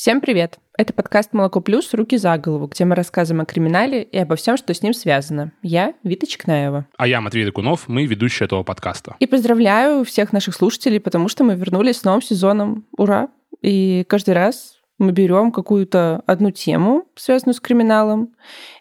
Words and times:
Всем 0.00 0.20
привет! 0.20 0.60
Это 0.76 0.92
подкаст 0.92 1.32
«Молоко 1.32 1.60
плюс. 1.60 1.92
Руки 1.92 2.18
за 2.18 2.38
голову», 2.38 2.68
где 2.68 2.84
мы 2.84 2.94
рассказываем 2.94 3.42
о 3.42 3.44
криминале 3.44 4.04
и 4.04 4.16
обо 4.16 4.36
всем, 4.36 4.56
что 4.56 4.72
с 4.72 4.80
ним 4.80 4.94
связано. 4.94 5.50
Я 5.60 5.92
Вита 6.04 6.24
Чекнаева. 6.24 6.86
А 6.96 7.08
я 7.08 7.20
Матвей 7.20 7.44
Докунов, 7.44 7.88
мы 7.88 8.06
ведущие 8.06 8.46
этого 8.46 8.62
подкаста. 8.62 9.16
И 9.18 9.26
поздравляю 9.26 10.04
всех 10.04 10.32
наших 10.32 10.54
слушателей, 10.54 11.00
потому 11.00 11.26
что 11.26 11.42
мы 11.42 11.56
вернулись 11.56 11.96
с 11.96 12.04
новым 12.04 12.22
сезоном. 12.22 12.86
Ура! 12.96 13.28
И 13.60 14.04
каждый 14.08 14.34
раз 14.34 14.76
мы 14.98 15.10
берем 15.10 15.50
какую-то 15.50 16.22
одну 16.26 16.52
тему, 16.52 17.07
связанную 17.18 17.54
с 17.54 17.60
криминалом, 17.60 18.30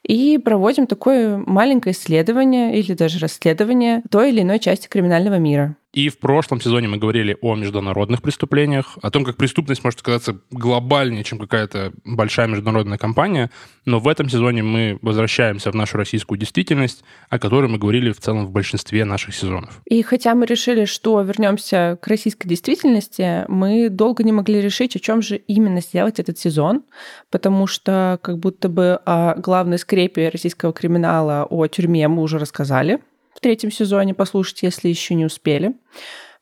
и 0.03 0.37
проводим 0.37 0.87
такое 0.87 1.37
маленькое 1.37 1.93
исследование 1.93 2.79
или 2.79 2.93
даже 2.93 3.19
расследование 3.19 4.03
той 4.09 4.29
или 4.29 4.41
иной 4.41 4.59
части 4.59 4.87
криминального 4.87 5.35
мира. 5.35 5.75
И 5.97 6.09
в 6.09 6.19
прошлом 6.19 6.61
сезоне 6.61 6.87
мы 6.87 6.97
говорили 6.97 7.37
о 7.41 7.55
международных 7.55 8.21
преступлениях, 8.21 8.99
о 9.01 9.09
том, 9.09 9.25
как 9.25 9.35
преступность 9.35 9.83
может 9.83 10.01
оказаться 10.01 10.39
глобальнее, 10.51 11.23
чем 11.23 11.39
какая-то 11.39 11.91
большая 12.05 12.47
международная 12.47 12.99
компания. 12.99 13.49
Но 13.85 13.99
в 13.99 14.07
этом 14.07 14.29
сезоне 14.29 14.61
мы 14.61 14.99
возвращаемся 15.01 15.71
в 15.71 15.75
нашу 15.75 15.97
российскую 15.97 16.37
действительность, 16.37 17.03
о 17.29 17.39
которой 17.39 17.67
мы 17.67 17.79
говорили 17.79 18.11
в 18.11 18.19
целом 18.19 18.45
в 18.45 18.51
большинстве 18.51 19.05
наших 19.05 19.33
сезонов. 19.33 19.81
И 19.85 20.03
хотя 20.03 20.35
мы 20.35 20.45
решили, 20.45 20.85
что 20.85 21.19
вернемся 21.21 21.97
к 21.99 22.07
российской 22.07 22.47
действительности, 22.47 23.45
мы 23.47 23.89
долго 23.89 24.23
не 24.23 24.33
могли 24.33 24.61
решить, 24.61 24.95
о 24.95 24.99
чем 24.99 25.23
же 25.23 25.37
именно 25.37 25.81
сделать 25.81 26.19
этот 26.19 26.37
сезон, 26.37 26.83
потому 27.31 27.65
что 27.65 28.19
как 28.27 28.39
будто 28.39 28.67
бы 28.67 28.99
о 29.05 29.35
главной 29.35 29.77
скрепе 29.77 30.27
российского 30.27 30.73
криминала, 30.73 31.47
о 31.49 31.65
тюрьме 31.67 32.09
мы 32.09 32.21
уже 32.23 32.39
рассказали 32.39 32.99
в 33.33 33.39
третьем 33.39 33.71
сезоне, 33.71 34.13
послушайте, 34.13 34.65
если 34.65 34.89
еще 34.89 35.15
не 35.15 35.23
успели. 35.23 35.75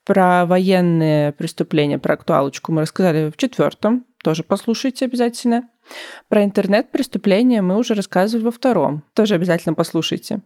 Про 0.03 0.47
военные 0.47 1.31
преступления, 1.33 1.99
про 1.99 2.15
актуалочку 2.15 2.71
мы 2.71 2.81
рассказали 2.81 3.29
в 3.29 3.37
четвертом, 3.37 4.03
тоже 4.23 4.41
послушайте 4.41 5.05
обязательно. 5.05 5.69
Про 6.27 6.43
интернет-преступления 6.43 7.61
мы 7.61 7.77
уже 7.77 7.93
рассказывали 7.93 8.45
во 8.45 8.51
втором, 8.51 9.03
тоже 9.13 9.35
обязательно 9.35 9.75
послушайте. 9.75 10.41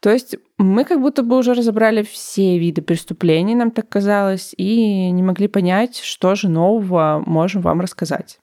То 0.00 0.08
есть 0.08 0.36
мы 0.56 0.84
как 0.84 1.02
будто 1.02 1.22
бы 1.22 1.36
уже 1.36 1.52
разобрали 1.52 2.02
все 2.02 2.58
виды 2.58 2.80
преступлений, 2.80 3.54
нам 3.54 3.72
так 3.72 3.90
казалось, 3.90 4.54
и 4.56 5.10
не 5.10 5.22
могли 5.22 5.48
понять, 5.48 5.98
что 5.98 6.34
же 6.34 6.48
нового 6.48 7.22
можем 7.26 7.60
вам 7.60 7.82
рассказать. 7.82 8.38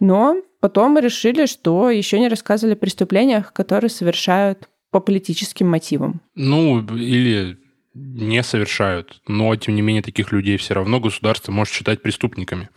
Но 0.00 0.36
потом 0.62 0.92
мы 0.92 1.00
решили, 1.00 1.46
что 1.46 1.90
еще 1.90 2.20
не 2.20 2.28
рассказывали 2.28 2.74
о 2.74 2.76
преступлениях, 2.76 3.52
которые 3.52 3.90
совершают 3.90 4.68
по 4.92 5.00
политическим 5.00 5.68
мотивам. 5.68 6.20
Ну, 6.36 6.80
или 6.96 7.58
не 7.94 8.42
совершают, 8.44 9.20
но, 9.26 9.54
тем 9.56 9.74
не 9.74 9.82
менее, 9.82 10.02
таких 10.02 10.30
людей 10.32 10.56
все 10.56 10.74
равно 10.74 11.00
государство 11.00 11.50
может 11.50 11.74
считать 11.74 12.00
преступниками. 12.00 12.70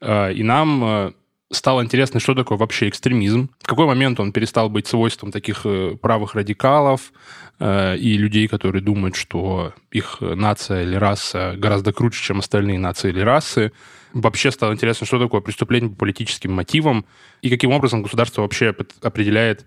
А, 0.00 0.30
и 0.30 0.42
нам 0.44 0.84
а, 0.84 1.14
стало 1.50 1.82
интересно, 1.84 2.20
что 2.20 2.34
такое 2.34 2.58
вообще 2.58 2.88
экстремизм, 2.88 3.50
в 3.60 3.66
какой 3.66 3.86
момент 3.86 4.18
он 4.20 4.32
перестал 4.32 4.68
быть 4.68 4.86
свойством 4.86 5.30
таких 5.30 5.60
э, 5.64 5.96
правых 6.00 6.34
радикалов 6.34 7.12
э, 7.58 7.96
и 7.96 8.16
людей, 8.18 8.48
которые 8.48 8.82
думают, 8.82 9.16
что 9.16 9.72
их 9.90 10.18
нация 10.20 10.82
или 10.82 10.96
раса 10.96 11.54
гораздо 11.56 11.92
круче, 11.92 12.22
чем 12.22 12.40
остальные 12.40 12.78
нации 12.78 13.10
или 13.10 13.20
расы. 13.20 13.72
Вообще 14.12 14.50
стало 14.50 14.72
интересно, 14.72 15.06
что 15.06 15.18
такое 15.18 15.40
преступление 15.40 15.90
по 15.90 15.96
политическим 15.96 16.52
мотивам 16.52 17.04
и 17.42 17.50
каким 17.50 17.70
образом 17.72 18.02
государство 18.02 18.42
вообще 18.42 18.74
определяет 19.02 19.66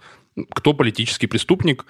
кто 0.53 0.73
политический 0.73 1.27
преступник, 1.27 1.85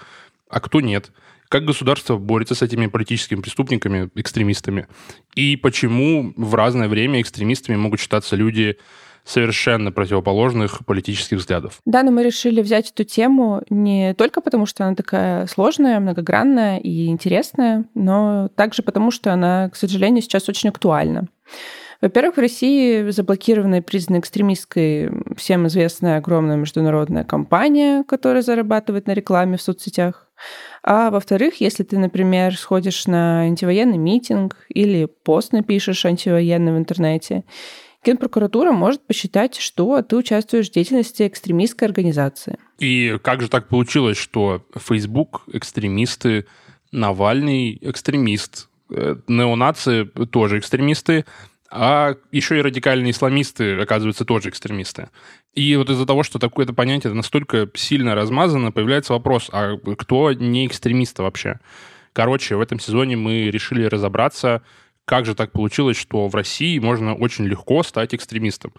а 0.50 0.60
кто 0.60 0.82
нет. 0.82 1.12
Как 1.48 1.66
государство 1.66 2.18
борется 2.18 2.54
с 2.54 2.62
этими 2.62 2.88
политическими 2.88 3.42
преступниками, 3.42 4.10
экстремистами. 4.16 4.88
И 5.36 5.56
почему 5.56 6.34
в 6.36 6.54
разное 6.54 6.88
время 6.88 7.22
экстремистами 7.22 7.76
могут 7.76 8.00
считаться 8.00 8.36
люди 8.36 8.78
совершенно 9.24 9.92
противоположных 9.92 10.86
политических 10.86 11.38
взглядов. 11.38 11.80
Да, 11.86 12.04
но 12.04 12.12
мы 12.12 12.24
решили 12.24 12.62
взять 12.62 12.92
эту 12.92 13.04
тему 13.04 13.62
не 13.70 14.14
только 14.14 14.42
потому, 14.42 14.66
что 14.66 14.86
она 14.86 14.96
такая 14.96 15.48
сложная, 15.48 16.00
многогранная 16.00 16.78
и 16.78 17.08
интересная, 17.08 17.86
но 17.94 18.50
также 18.56 18.84
потому, 18.84 19.12
что 19.12 19.32
она, 19.34 19.70
к 19.70 19.76
сожалению, 19.76 20.22
сейчас 20.22 20.50
очень 20.50 20.70
актуальна. 20.70 21.28
Во-первых, 22.02 22.38
в 22.38 22.40
России 22.40 23.10
заблокирована 23.10 23.76
и 23.76 23.82
признана 23.82 24.20
экстремистской 24.20 25.12
всем 25.36 25.68
известная 25.68 26.18
огромная 26.18 26.56
международная 26.56 27.26
компания, 27.26 28.06
которая 28.08 28.42
зарабатывает 28.42 29.08
на 29.08 29.12
рекламе 29.12 29.58
в 29.58 29.62
соцсетях. 29.62 30.30
А 30.82 31.12
во-вторых, 31.12 31.60
если 31.60 31.84
ты, 31.84 31.98
например, 31.98 32.56
сходишь 32.56 33.06
на 33.06 33.42
антивоенный 33.42 33.98
митинг 33.98 34.56
или 34.70 35.06
пост 35.06 35.52
напишешь 35.52 36.06
антивоенный 36.06 36.72
в 36.72 36.78
интернете, 36.78 37.44
Генпрокуратура 38.06 38.72
может 38.72 39.06
посчитать, 39.06 39.58
что 39.58 40.02
ты 40.02 40.16
участвуешь 40.16 40.70
в 40.70 40.74
деятельности 40.74 41.28
экстремистской 41.28 41.88
организации. 41.88 42.58
И 42.78 43.18
как 43.22 43.42
же 43.42 43.50
так 43.50 43.68
получилось, 43.68 44.18
что 44.18 44.66
Facebook 44.80 45.44
экстремисты, 45.52 46.46
Навальный 46.92 47.78
экстремист, 47.82 48.68
э, 48.90 49.16
неонации 49.28 50.04
тоже 50.04 50.58
экстремисты, 50.58 51.26
а 51.72 52.16
еще 52.32 52.58
и 52.58 52.62
радикальные 52.62 53.12
исламисты, 53.12 53.80
оказываются, 53.80 54.26
тоже 54.26 54.50
экстремисты. 54.50 55.10
И 55.54 55.76
вот 55.76 55.90
из-за 55.90 56.06
того, 56.06 56.24
что 56.24 56.40
такое 56.40 56.66
это 56.66 56.74
понятие 56.74 57.14
настолько 57.14 57.70
сильно 57.76 58.16
размазано, 58.16 58.72
появляется 58.72 59.14
вопрос, 59.14 59.50
а 59.52 59.78
кто 59.78 60.34
не 60.34 60.66
экстремист 60.66 61.20
вообще? 61.20 61.60
Короче, 62.14 62.56
в 62.56 62.62
этом 62.62 62.80
сезоне 62.80 63.18
мы 63.18 63.52
решили 63.52 63.86
разобраться, 63.86 64.64
как 65.10 65.26
же 65.26 65.34
так 65.34 65.52
получилось, 65.52 65.98
что 65.98 66.28
в 66.28 66.36
России 66.36 66.78
можно 66.78 67.16
очень 67.16 67.46
легко 67.46 67.82
стать 67.82 68.14
экстремистом? 68.14 68.74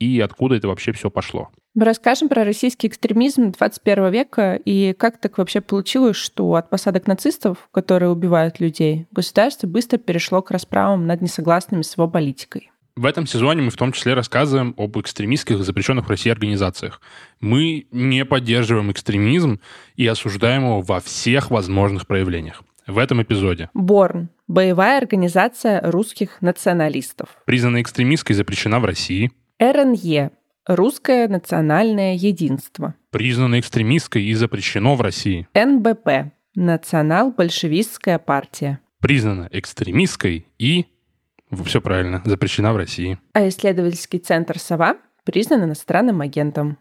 И 0.00 0.18
откуда 0.18 0.56
это 0.56 0.66
вообще 0.66 0.90
все 0.90 1.10
пошло? 1.10 1.50
Мы 1.76 1.84
расскажем 1.84 2.28
про 2.28 2.42
российский 2.42 2.88
экстремизм 2.88 3.52
21 3.52 4.10
века 4.10 4.58
и 4.64 4.94
как 4.98 5.20
так 5.20 5.38
вообще 5.38 5.60
получилось, 5.60 6.16
что 6.16 6.56
от 6.56 6.70
посадок 6.70 7.06
нацистов, 7.06 7.68
которые 7.70 8.10
убивают 8.10 8.58
людей, 8.58 9.06
государство 9.12 9.68
быстро 9.68 9.98
перешло 9.98 10.42
к 10.42 10.50
расправам 10.50 11.06
над 11.06 11.22
несогласными 11.22 11.82
с 11.82 11.96
его 11.96 12.08
политикой. 12.08 12.72
В 12.96 13.06
этом 13.06 13.28
сезоне 13.28 13.62
мы 13.62 13.70
в 13.70 13.76
том 13.76 13.92
числе 13.92 14.14
рассказываем 14.14 14.74
об 14.76 14.98
экстремистских 14.98 15.62
запрещенных 15.62 16.06
в 16.06 16.10
России 16.10 16.32
организациях. 16.32 17.00
Мы 17.38 17.86
не 17.92 18.24
поддерживаем 18.24 18.90
экстремизм 18.90 19.60
и 19.94 20.04
осуждаем 20.08 20.64
его 20.64 20.80
во 20.80 20.98
всех 20.98 21.52
возможных 21.52 22.08
проявлениях 22.08 22.64
в 22.86 22.98
этом 22.98 23.22
эпизоде. 23.22 23.70
Борн– 23.74 24.28
боевая 24.48 24.98
организация 24.98 25.80
русских 25.90 26.40
националистов. 26.40 27.28
Признана 27.44 27.82
экстремистской 27.82 28.34
и 28.34 28.36
запрещена 28.36 28.80
в 28.80 28.84
России. 28.84 29.32
РНЕ– 29.58 30.30
Русское 30.66 31.28
национальное 31.28 32.14
единство. 32.14 32.96
Признана 33.10 33.60
экстремистской 33.60 34.24
и 34.24 34.34
запрещено 34.34 34.96
в 34.96 35.00
России. 35.00 35.46
НБП– 35.54 36.32
Национал-большевистская 36.56 38.18
партия. 38.18 38.80
Признана 38.98 39.48
экстремистской 39.52 40.46
и, 40.58 40.86
все 41.64 41.80
правильно, 41.80 42.20
запрещена 42.24 42.72
в 42.72 42.78
России. 42.78 43.18
А 43.32 43.46
исследовательский 43.48 44.18
центр 44.18 44.58
«Сова» 44.58 44.96
признан 45.22 45.64
иностранным 45.64 46.20
агентом. 46.20 46.78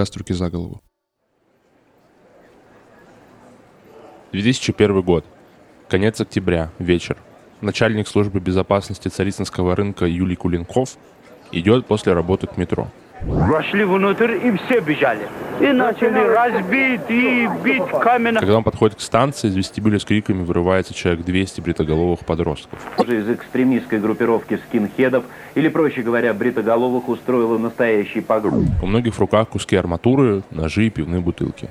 Подкаст 0.00 0.16
«Руки 0.16 0.32
за 0.32 0.48
голову». 0.48 0.80
2001 4.32 5.02
год. 5.02 5.26
Конец 5.90 6.18
октября. 6.22 6.72
Вечер. 6.78 7.18
Начальник 7.60 8.08
службы 8.08 8.40
безопасности 8.40 9.08
Царицынского 9.08 9.76
рынка 9.76 10.06
Юлий 10.06 10.36
Кулинков 10.36 10.96
идет 11.52 11.86
после 11.86 12.14
работы 12.14 12.46
к 12.46 12.56
метро. 12.56 12.88
Вошли 13.22 13.84
внутрь 13.84 14.32
и 14.32 14.56
все 14.56 14.80
бежали. 14.80 15.28
И 15.60 15.66
начали 15.72 16.18
разбить 16.18 17.02
и 17.10 17.48
бить 17.62 17.86
камень. 18.00 18.34
Когда 18.34 18.56
он 18.56 18.64
подходит 18.64 18.96
к 18.96 19.00
станции, 19.00 19.48
из 19.48 19.56
вестибюля 19.56 19.98
с 19.98 20.04
криками 20.04 20.42
вырывается 20.42 20.94
человек 20.94 21.24
200 21.26 21.60
бритоголовых 21.60 22.20
подростков. 22.20 22.78
Из 23.06 23.28
экстремистской 23.28 23.98
группировки 23.98 24.58
скинхедов, 24.68 25.24
или, 25.54 25.68
проще 25.68 26.00
говоря, 26.00 26.32
бритоголовых, 26.32 27.08
устроила 27.08 27.58
настоящий 27.58 28.22
погром. 28.22 28.66
У 28.82 28.86
многих 28.86 29.14
в 29.14 29.20
руках 29.20 29.48
куски 29.48 29.76
арматуры, 29.76 30.42
ножи 30.50 30.86
и 30.86 30.90
пивные 30.90 31.20
бутылки. 31.20 31.68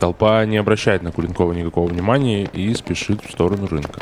Толпа 0.00 0.44
не 0.44 0.56
обращает 0.56 1.02
на 1.02 1.12
Кулинкова 1.12 1.52
никакого 1.52 1.88
внимания 1.88 2.44
и 2.44 2.74
спешит 2.74 3.22
в 3.22 3.30
сторону 3.30 3.66
рынка. 3.68 4.00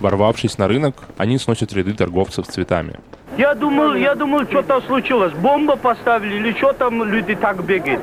Ворвавшись 0.00 0.58
на 0.58 0.68
рынок, 0.68 0.96
они 1.16 1.38
сносят 1.38 1.72
ряды 1.72 1.94
торговцев 1.94 2.46
цветами. 2.46 2.96
Я 3.38 3.54
думал, 3.54 3.94
я 3.94 4.14
думал, 4.14 4.44
что-то 4.44 4.80
случилось. 4.82 5.32
Бомба 5.34 5.76
поставили 5.76 6.36
или 6.36 6.52
что 6.52 6.72
там 6.72 7.04
люди 7.04 7.34
так 7.34 7.62
бегают. 7.64 8.02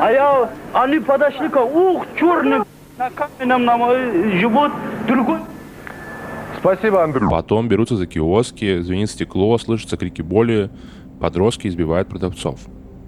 А 0.00 0.10
я, 0.10 0.50
они 0.72 0.98
подошли, 0.98 1.48
как, 1.48 1.72
ух, 1.72 2.04
черный, 2.18 2.58
на 2.98 3.10
каменном 3.10 3.64
нам 3.64 3.82
э, 3.90 4.38
живот, 4.38 4.72
другой 5.06 5.38
Спасибо, 6.58 7.04
Андрей. 7.04 7.28
Потом 7.30 7.68
берутся 7.68 7.96
за 7.96 8.06
киоски, 8.06 8.80
звенит 8.80 9.10
стекло, 9.10 9.58
слышатся 9.58 9.96
крики 9.96 10.22
боли, 10.22 10.70
подростки 11.20 11.68
избивают 11.68 12.08
продавцов. 12.08 12.58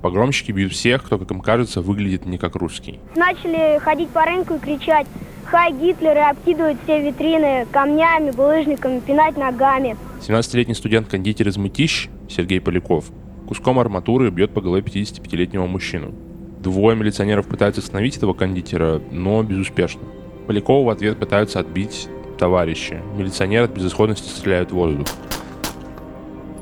Погромщики 0.02 0.52
бьют 0.52 0.72
всех, 0.72 1.04
кто, 1.04 1.18
как 1.18 1.30
им 1.30 1.40
кажется, 1.40 1.80
выглядит 1.80 2.26
не 2.26 2.36
как 2.36 2.54
русский. 2.54 3.00
Начали 3.16 3.78
ходить 3.78 4.10
по 4.10 4.24
рынку 4.24 4.54
и 4.54 4.58
кричать 4.58 5.06
«Хай 5.46 5.72
Гитлер!» 5.72 6.16
и 6.16 6.20
обкидывать 6.20 6.76
все 6.84 7.02
витрины 7.02 7.66
камнями, 7.70 8.30
булыжниками, 8.30 9.00
пинать 9.00 9.36
ногами. 9.36 9.96
17-летний 10.20 10.74
студент-кондитер 10.74 11.48
из 11.48 11.56
Мытищ 11.56 12.08
Сергей 12.28 12.60
Поляков 12.60 13.10
куском 13.46 13.78
арматуры 13.78 14.30
бьет 14.30 14.52
по 14.52 14.60
голове 14.60 14.82
55-летнего 14.82 15.66
мужчину. 15.66 16.12
Двое 16.60 16.96
милиционеров 16.96 17.46
пытаются 17.46 17.80
остановить 17.80 18.16
этого 18.16 18.34
кондитера, 18.34 19.00
но 19.10 19.42
безуспешно. 19.42 20.02
Полякова 20.46 20.86
в 20.86 20.90
ответ 20.90 21.18
пытаются 21.18 21.60
отбить 21.60 22.08
товарищи. 22.38 23.00
Милиционер 23.16 23.64
от 23.64 23.70
безысходности 23.70 24.28
стреляет 24.28 24.70
в 24.70 24.74
воздух. 24.74 25.06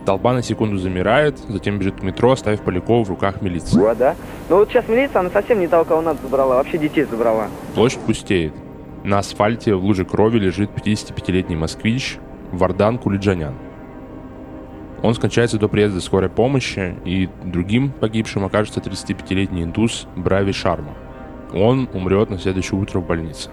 Толпа 0.04 0.34
на 0.34 0.42
секунду 0.42 0.76
замирает, 0.76 1.38
затем 1.48 1.78
бежит 1.78 2.00
к 2.00 2.02
метро, 2.02 2.32
оставив 2.32 2.60
Полякова 2.60 3.04
в 3.04 3.08
руках 3.08 3.40
милиции. 3.40 3.78
Вот, 3.78 3.96
да? 3.96 4.14
Ну 4.50 4.56
вот 4.56 4.68
сейчас 4.68 4.86
милиция, 4.86 5.20
она 5.20 5.30
совсем 5.30 5.60
не 5.60 5.66
того, 5.66 5.84
кого 5.84 6.02
надо 6.02 6.18
забрала, 6.22 6.56
вообще 6.56 6.76
детей 6.76 7.04
забрала. 7.04 7.48
Площадь 7.74 8.00
пустеет. 8.00 8.52
На 9.04 9.18
асфальте 9.18 9.74
в 9.74 9.84
луже 9.84 10.06
крови 10.06 10.38
лежит 10.38 10.70
55-летний 10.70 11.56
москвич 11.56 12.16
Вардан 12.52 12.96
Кулиджанян. 12.96 13.54
Он 15.02 15.14
скончается 15.14 15.58
до 15.58 15.68
приезда 15.68 16.00
скорой 16.00 16.30
помощи, 16.30 16.96
и 17.04 17.28
другим 17.44 17.92
погибшим 17.92 18.46
окажется 18.46 18.80
35-летний 18.80 19.64
индус 19.64 20.06
Брави 20.16 20.52
Шарма. 20.52 20.94
Он 21.52 21.86
умрет 21.92 22.30
на 22.30 22.38
следующее 22.38 22.80
утро 22.80 23.00
в 23.00 23.06
больнице. 23.06 23.50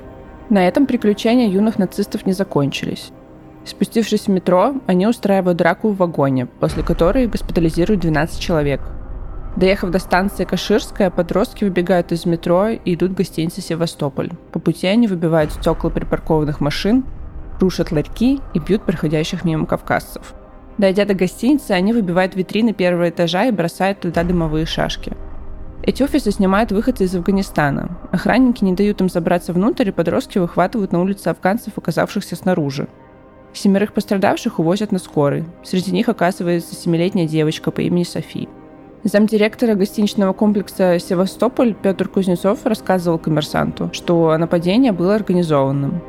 На 0.49 0.65
этом 0.65 0.85
приключения 0.85 1.49
юных 1.49 1.77
нацистов 1.77 2.25
не 2.25 2.31
закончились. 2.31 3.11
Спустившись 3.65 4.27
в 4.27 4.29
метро, 4.29 4.75
они 4.87 5.05
устраивают 5.05 5.57
драку 5.57 5.89
в 5.89 5.97
вагоне, 5.97 6.45
после 6.45 6.81
которой 6.81 7.27
госпитализируют 7.27 7.99
12 7.99 8.39
человек. 8.39 8.79
Доехав 9.55 9.91
до 9.91 9.99
станции 9.99 10.45
Каширская, 10.45 11.09
подростки 11.09 11.65
выбегают 11.65 12.11
из 12.11 12.25
метро 12.25 12.69
и 12.69 12.93
идут 12.93 13.11
в 13.11 13.15
гостиницу 13.15 13.61
«Севастополь». 13.61 14.31
По 14.51 14.59
пути 14.59 14.87
они 14.87 15.07
выбивают 15.07 15.51
стекла 15.51 15.89
припаркованных 15.89 16.61
машин, 16.61 17.03
рушат 17.59 17.91
ларьки 17.91 18.39
и 18.53 18.59
бьют 18.59 18.83
проходящих 18.83 19.43
мимо 19.43 19.65
кавказцев. 19.65 20.33
Дойдя 20.77 21.05
до 21.05 21.13
гостиницы, 21.13 21.71
они 21.71 21.91
выбивают 21.91 22.35
витрины 22.35 22.73
первого 22.73 23.09
этажа 23.09 23.45
и 23.45 23.51
бросают 23.51 23.99
туда 23.99 24.23
дымовые 24.23 24.65
шашки. 24.65 25.13
Эти 25.83 26.01
офисы 26.01 26.31
снимают 26.31 26.71
выходцы 26.71 27.03
из 27.03 27.15
Афганистана. 27.15 27.97
Охранники 28.11 28.63
не 28.63 28.73
дают 28.73 29.01
им 29.01 29.09
забраться 29.09 29.51
внутрь, 29.51 29.89
и 29.89 29.91
подростки 29.91 30.37
выхватывают 30.37 30.91
на 30.91 31.01
улице 31.01 31.27
афганцев, 31.27 31.73
оказавшихся 31.75 32.35
снаружи. 32.35 32.87
Семерых 33.53 33.91
пострадавших 33.91 34.59
увозят 34.59 34.91
на 34.91 34.99
скорой. 34.99 35.43
Среди 35.63 35.91
них 35.91 36.07
оказывается 36.07 36.73
семилетняя 36.73 37.27
девочка 37.27 37.71
по 37.71 37.81
имени 37.81 38.03
Софи. 38.03 38.47
Замдиректора 39.03 39.73
гостиничного 39.73 40.31
комплекса 40.31 40.99
«Севастополь» 40.99 41.73
Петр 41.73 42.07
Кузнецов 42.07 42.59
рассказывал 42.65 43.17
коммерсанту, 43.17 43.89
что 43.93 44.37
нападение 44.37 44.91
было 44.91 45.15
организованным. 45.15 46.03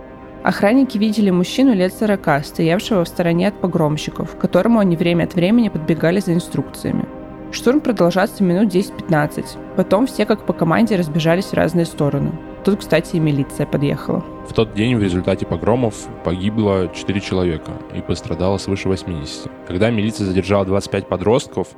Охранники 0.44 0.98
видели 0.98 1.30
мужчину 1.30 1.72
лет 1.74 1.94
40, 1.94 2.44
стоявшего 2.44 3.04
в 3.04 3.08
стороне 3.08 3.48
от 3.48 3.58
погромщиков, 3.58 4.36
к 4.36 4.38
которому 4.38 4.78
они 4.78 4.96
время 4.96 5.24
от 5.24 5.34
времени 5.34 5.70
подбегали 5.70 6.20
за 6.20 6.34
инструкциями. 6.34 7.06
Штурм 7.50 7.80
продолжался 7.80 8.42
минут 8.44 8.74
10-15. 8.74 9.44
Потом 9.76 10.06
все 10.06 10.26
как 10.26 10.44
по 10.44 10.52
команде 10.52 10.96
разбежались 10.96 11.46
в 11.46 11.54
разные 11.54 11.86
стороны. 11.86 12.32
Тут, 12.64 12.78
кстати, 12.78 13.16
и 13.16 13.20
милиция 13.20 13.66
подъехала. 13.66 14.24
В 14.48 14.52
тот 14.52 14.74
день 14.74 14.96
в 14.96 15.02
результате 15.02 15.46
погромов 15.46 16.08
погибло 16.24 16.88
4 16.94 17.20
человека 17.20 17.72
и 17.94 18.00
пострадало 18.00 18.56
свыше 18.58 18.88
80. 18.88 19.50
Когда 19.66 19.90
милиция 19.90 20.26
задержала 20.26 20.64
25 20.64 21.08
подростков, 21.08 21.68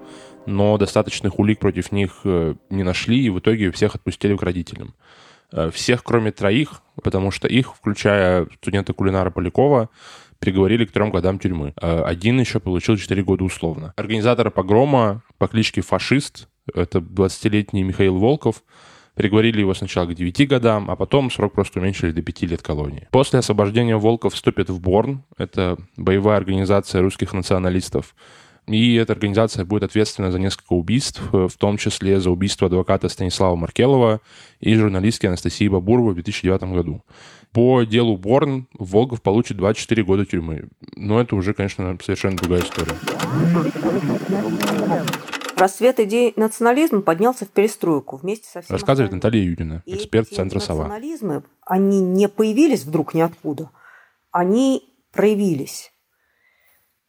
но 0.46 0.76
достаточных 0.78 1.38
улик 1.38 1.58
против 1.58 1.92
них 1.92 2.20
э, 2.24 2.54
не 2.70 2.82
нашли, 2.82 3.22
и 3.22 3.30
в 3.30 3.38
итоге 3.38 3.70
всех 3.70 3.94
отпустили 3.94 4.36
к 4.36 4.42
родителям. 4.42 4.94
Э, 5.52 5.70
всех, 5.72 6.02
кроме 6.02 6.32
троих, 6.32 6.82
потому 7.02 7.30
что 7.30 7.48
их, 7.48 7.74
включая 7.74 8.46
студента 8.60 8.92
кулинара 8.92 9.30
Полякова, 9.30 9.88
приговорили 10.38 10.84
к 10.84 10.92
трем 10.92 11.10
годам 11.10 11.38
тюрьмы. 11.38 11.74
Э, 11.80 12.02
один 12.02 12.40
еще 12.40 12.60
получил 12.60 12.96
4 12.96 13.22
года 13.22 13.44
условно. 13.44 13.92
Организатора 13.96 14.50
погрома 14.50 15.22
по 15.38 15.48
кличке 15.48 15.80
Фашист, 15.80 16.48
это 16.72 16.98
20-летний 16.98 17.82
Михаил 17.82 18.18
Волков, 18.18 18.62
Приговорили 19.14 19.60
его 19.60 19.74
сначала 19.74 20.06
к 20.06 20.14
9 20.14 20.48
годам, 20.48 20.90
а 20.90 20.96
потом 20.96 21.30
срок 21.30 21.52
просто 21.52 21.78
уменьшили 21.78 22.10
до 22.10 22.20
5 22.20 22.42
лет 22.42 22.62
колонии. 22.62 23.06
После 23.12 23.38
освобождения 23.38 23.96
Волков 23.96 24.34
вступит 24.34 24.70
в 24.70 24.80
Борн. 24.80 25.22
Это 25.38 25.78
боевая 25.96 26.36
организация 26.36 27.00
русских 27.00 27.32
националистов. 27.32 28.16
И 28.66 28.94
эта 28.94 29.12
организация 29.12 29.64
будет 29.64 29.82
ответственна 29.82 30.32
за 30.32 30.38
несколько 30.38 30.72
убийств, 30.72 31.20
в 31.32 31.52
том 31.58 31.76
числе 31.76 32.20
за 32.20 32.30
убийство 32.30 32.68
адвоката 32.68 33.08
Станислава 33.08 33.56
Маркелова 33.56 34.20
и 34.60 34.74
журналистки 34.74 35.26
Анастасии 35.26 35.68
Бабуровой 35.68 36.12
в 36.12 36.14
2009 36.14 36.62
году. 36.74 37.02
По 37.52 37.84
делу 37.84 38.16
Борн 38.16 38.66
Волков 38.72 39.22
получит 39.22 39.58
24 39.58 40.02
года 40.02 40.24
тюрьмы. 40.24 40.68
Но 40.96 41.20
это 41.20 41.36
уже, 41.36 41.52
конечно, 41.54 41.96
совершенно 42.02 42.36
другая 42.36 42.62
история. 42.62 42.96
Рассвет 45.56 46.00
идей 46.00 46.32
национализма 46.34 47.02
поднялся 47.02 47.44
в 47.44 47.50
перестройку 47.50 48.16
вместе 48.16 48.48
со 48.48 48.60
всеми 48.60 48.72
Рассказывает 48.72 49.12
Наталья 49.12 49.42
Юдина, 49.42 49.82
эксперт 49.86 50.32
и 50.32 50.34
Центра 50.34 50.58
«Сова». 50.58 50.84
национализмы, 50.84 51.44
они 51.64 52.00
не 52.00 52.28
появились 52.28 52.84
вдруг 52.84 53.14
ниоткуда, 53.14 53.70
они 54.32 54.82
проявились. 55.12 55.93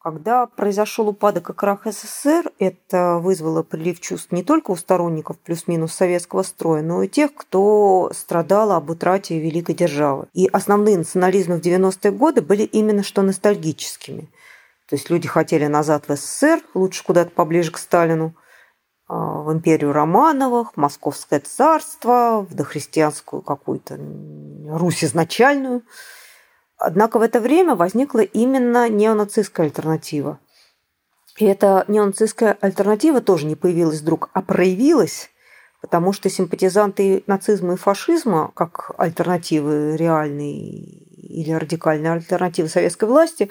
Когда 0.05 0.45
произошел 0.45 1.09
упадок 1.09 1.49
и 1.49 1.53
крах 1.53 1.87
СССР, 1.87 2.51
это 2.59 3.17
вызвало 3.17 3.63
прилив 3.63 3.99
чувств 3.99 4.31
не 4.31 4.43
только 4.43 4.69
у 4.69 4.75
сторонников 4.75 5.39
плюс-минус 5.39 5.93
советского 5.95 6.43
строя, 6.43 6.83
но 6.83 7.01
и 7.01 7.07
тех, 7.07 7.33
кто 7.33 8.11
страдал 8.13 8.73
об 8.73 8.91
утрате 8.91 9.39
великой 9.39 9.73
державы. 9.73 10.27
И 10.33 10.45
основные 10.45 10.99
национализмы 10.99 11.59
в 11.59 11.65
90-е 11.65 12.11
годы 12.11 12.43
были 12.43 12.61
именно 12.61 13.01
что 13.01 13.23
ностальгическими. 13.23 14.29
То 14.87 14.95
есть 14.95 15.09
люди 15.09 15.27
хотели 15.27 15.65
назад 15.65 16.07
в 16.07 16.15
СССР, 16.15 16.61
лучше 16.75 17.03
куда-то 17.03 17.31
поближе 17.31 17.71
к 17.71 17.79
Сталину, 17.79 18.35
а, 19.07 19.41
в 19.41 19.51
империю 19.51 19.91
Романовых, 19.91 20.73
в 20.73 20.77
Московское 20.77 21.39
царство, 21.39 22.45
в 22.47 22.53
дохристианскую 22.53 23.41
какую-то 23.41 23.97
Русь 24.69 25.03
изначальную– 25.03 25.81
Однако 26.77 27.19
в 27.19 27.21
это 27.21 27.39
время 27.39 27.75
возникла 27.75 28.19
именно 28.19 28.89
неонацистская 28.89 29.67
альтернатива. 29.67 30.39
И 31.37 31.45
эта 31.45 31.85
неонацистская 31.87 32.57
альтернатива 32.61 33.21
тоже 33.21 33.45
не 33.45 33.55
появилась 33.55 34.01
вдруг, 34.01 34.29
а 34.33 34.41
проявилась, 34.41 35.29
потому 35.81 36.13
что 36.13 36.29
симпатизанты 36.29 37.23
нацизма 37.27 37.73
и 37.73 37.77
фашизма, 37.77 38.51
как 38.53 38.91
альтернативы 38.97 39.97
реальной 39.97 40.51
или 40.51 41.51
радикальной 41.51 42.11
альтернативы 42.13 42.69
советской 42.69 43.05
власти, 43.05 43.49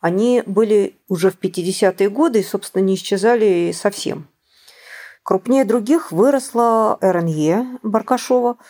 они 0.00 0.42
были 0.46 0.96
уже 1.08 1.30
в 1.30 1.38
50-е 1.38 2.08
годы 2.10 2.40
и, 2.40 2.44
собственно, 2.44 2.82
не 2.82 2.94
исчезали 2.94 3.72
совсем. 3.72 4.28
Крупнее 5.22 5.64
других 5.64 6.12
выросла 6.12 6.98
РНЕ 7.00 7.78
Баркашова– 7.82 8.56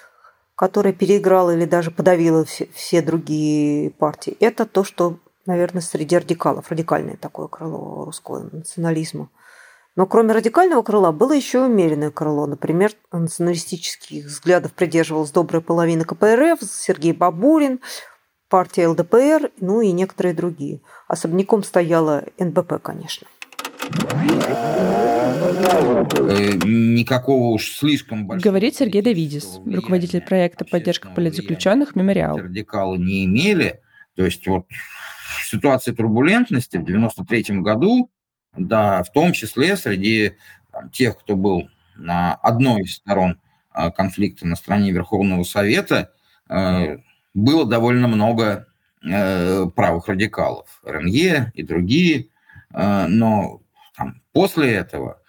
которая 0.57 0.93
переиграла 0.93 1.55
или 1.55 1.67
даже 1.67 1.91
подавила 1.91 2.45
все, 2.45 2.69
все 2.75 3.03
другие 3.03 3.91
партии, 3.91 4.37
это 4.41 4.65
то, 4.65 4.83
что, 4.83 5.19
наверное, 5.45 5.83
среди 5.83 6.17
радикалов, 6.17 6.71
радикальное 6.71 7.17
такое 7.17 7.47
крыло 7.47 8.07
русского 8.07 8.49
национализма. 8.51 9.29
Но 9.95 10.07
кроме 10.07 10.33
радикального 10.33 10.83
крыла 10.83 11.13
было 11.13 11.33
еще 11.33 11.65
умеренное 11.65 12.11
крыло. 12.11 12.47
Например, 12.47 12.93
националистических 13.13 14.27
взглядов 14.27 14.73
придерживалась 14.73 15.31
добрая 15.31 15.63
половина 15.63 16.05
КПРФ, 16.05 16.61
Сергей 16.63 17.13
Бабурин, 17.13 17.81
партия 18.51 18.89
ЛДПР, 18.89 19.53
ну 19.61 19.81
и 19.81 19.93
некоторые 19.93 20.35
другие. 20.35 20.83
Особняком 21.09 21.63
стояла 21.63 22.25
НБП, 22.39 22.75
конечно. 22.83 23.27
Э, 25.47 26.57
никакого 26.65 27.55
уж 27.55 27.73
слишком 27.73 28.27
большого... 28.27 28.51
Говорит 28.51 28.75
Сергей 28.75 29.03
Давидис, 29.03 29.61
руководитель 29.65 30.21
проекта 30.21 30.65
«Поддержка 30.65 31.09
политзаключенных. 31.11 31.95
Мемориал». 31.95 32.39
Радикалы 32.39 32.99
не 32.99 33.25
имели. 33.25 33.81
То 34.17 34.25
есть 34.25 34.47
вот 34.47 34.67
ситуация 35.45 35.95
турбулентности 35.95 36.79
в 36.79 36.85
93 36.85 37.61
году, 37.61 38.11
да, 38.57 39.03
в 39.05 39.13
том 39.13 39.33
числе 39.33 39.77
среди 39.77 40.33
там, 40.73 40.91
тех, 40.91 41.19
кто 41.19 41.37
был 41.37 41.69
на 41.95 42.35
одной 42.35 42.83
из 42.83 42.97
сторон 42.97 43.39
а, 43.71 43.91
конфликта 43.91 44.47
на 44.47 44.57
стороне 44.57 44.91
Верховного 44.91 45.45
Совета, 45.45 46.13
э, 46.49 46.99
было 47.35 47.67
довольно 47.67 48.09
много 48.09 48.67
э, 49.05 49.67
правых 49.75 50.09
радикалов, 50.09 50.81
РНЕ 50.85 51.53
и 51.55 51.63
другие, 51.63 52.29
э, 52.73 53.07
но 53.07 53.61
там, 53.95 54.23
после 54.33 54.73
этого 54.73 55.21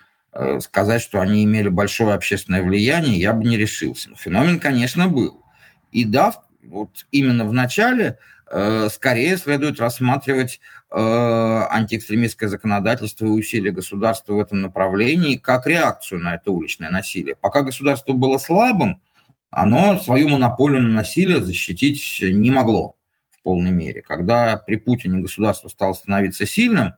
сказать, 0.61 1.01
что 1.01 1.21
они 1.21 1.43
имели 1.43 1.69
большое 1.69 2.13
общественное 2.13 2.63
влияние, 2.63 3.19
я 3.19 3.33
бы 3.33 3.43
не 3.43 3.57
решился. 3.57 4.09
Феномен, 4.15 4.59
конечно, 4.59 5.07
был. 5.07 5.43
И 5.91 6.05
да, 6.05 6.33
вот 6.63 7.05
именно 7.11 7.45
в 7.45 7.53
начале 7.53 8.19
э, 8.51 8.89
скорее 8.91 9.37
следует 9.37 9.79
рассматривать 9.79 10.59
э, 10.91 10.95
антиэкстремистское 10.97 12.49
законодательство 12.49 13.25
и 13.25 13.29
усилия 13.29 13.71
государства 13.71 14.33
в 14.33 14.39
этом 14.39 14.61
направлении 14.61 15.37
как 15.37 15.65
реакцию 15.65 16.21
на 16.21 16.35
это 16.35 16.51
уличное 16.51 16.89
насилие. 16.89 17.35
Пока 17.35 17.61
государство 17.61 18.13
было 18.13 18.37
слабым, 18.37 19.01
оно 19.49 19.97
свою 19.99 20.29
монополию 20.29 20.81
на 20.81 20.89
насилие 20.89 21.41
защитить 21.41 22.19
не 22.21 22.51
могло 22.51 22.95
в 23.31 23.41
полной 23.43 23.71
мере. 23.71 24.01
Когда 24.01 24.57
при 24.57 24.75
Путине 24.75 25.19
государство 25.19 25.69
стало 25.69 25.93
становиться 25.93 26.45
сильным, 26.45 26.93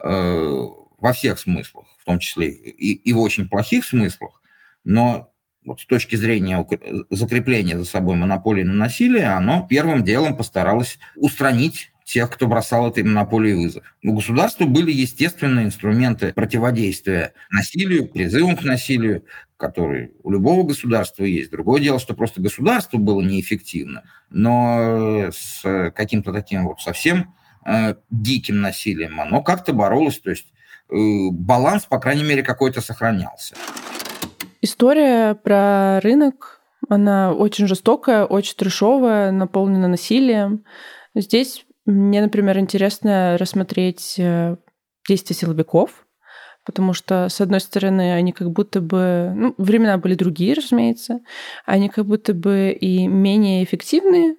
э, 0.00 0.66
во 1.02 1.12
всех 1.12 1.38
смыслах, 1.38 1.86
в 1.98 2.04
том 2.04 2.18
числе 2.18 2.50
и, 2.50 2.92
и 2.94 3.12
в 3.12 3.18
очень 3.18 3.48
плохих 3.48 3.84
смыслах, 3.84 4.40
но 4.84 5.32
вот 5.64 5.80
с 5.80 5.86
точки 5.86 6.16
зрения 6.16 6.66
закрепления 7.10 7.78
за 7.78 7.84
собой 7.84 8.16
монополии 8.16 8.62
на 8.62 8.72
насилие, 8.72 9.26
оно 9.26 9.66
первым 9.68 10.04
делом 10.04 10.36
постаралось 10.36 10.98
устранить 11.16 11.92
тех, 12.04 12.30
кто 12.30 12.46
бросал 12.46 12.88
этой 12.88 13.04
монополии 13.04 13.52
вызов. 13.52 13.84
У 14.04 14.12
государства 14.12 14.64
были 14.64 14.92
естественные 14.92 15.66
инструменты 15.66 16.32
противодействия 16.32 17.32
насилию, 17.50 18.08
призывам 18.08 18.56
к 18.56 18.64
насилию, 18.64 19.24
которые 19.56 20.10
у 20.22 20.30
любого 20.30 20.64
государства 20.64 21.24
есть. 21.24 21.50
Другое 21.50 21.80
дело, 21.80 21.98
что 21.98 22.14
просто 22.14 22.42
государство 22.42 22.98
было 22.98 23.22
неэффективно, 23.22 24.02
но 24.30 25.30
с 25.32 25.62
каким-то 25.94 26.32
таким 26.32 26.66
вот 26.66 26.80
совсем 26.80 27.34
э, 27.64 27.94
диким 28.10 28.60
насилием 28.60 29.20
оно 29.20 29.42
как-то 29.42 29.72
боролось, 29.72 30.18
то 30.18 30.30
есть 30.30 30.52
баланс, 30.92 31.86
по 31.86 31.98
крайней 31.98 32.24
мере, 32.24 32.42
какой-то 32.42 32.80
сохранялся. 32.80 33.54
История 34.60 35.34
про 35.34 36.00
рынок, 36.00 36.60
она 36.88 37.32
очень 37.32 37.66
жестокая, 37.66 38.24
очень 38.24 38.56
трешовая, 38.56 39.32
наполнена 39.32 39.88
насилием. 39.88 40.64
Здесь 41.14 41.66
мне, 41.84 42.20
например, 42.20 42.58
интересно 42.58 43.36
рассмотреть 43.38 44.14
э, 44.18 44.56
действия 45.08 45.34
силовиков, 45.34 46.06
потому 46.64 46.92
что, 46.92 47.28
с 47.28 47.40
одной 47.40 47.60
стороны, 47.60 48.14
они 48.14 48.32
как 48.32 48.50
будто 48.50 48.80
бы... 48.80 49.32
Ну, 49.34 49.54
времена 49.58 49.98
были 49.98 50.14
другие, 50.14 50.54
разумеется. 50.54 51.20
Они 51.66 51.88
как 51.88 52.06
будто 52.06 52.34
бы 52.34 52.70
и 52.70 53.06
менее 53.08 53.64
эффективные, 53.64 54.36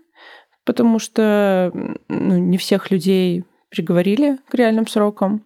потому 0.63 0.99
что 0.99 1.71
ну, 2.07 2.37
не 2.37 2.57
всех 2.57 2.91
людей 2.91 3.43
приговорили 3.69 4.37
к 4.49 4.53
реальным 4.53 4.87
срокам. 4.87 5.45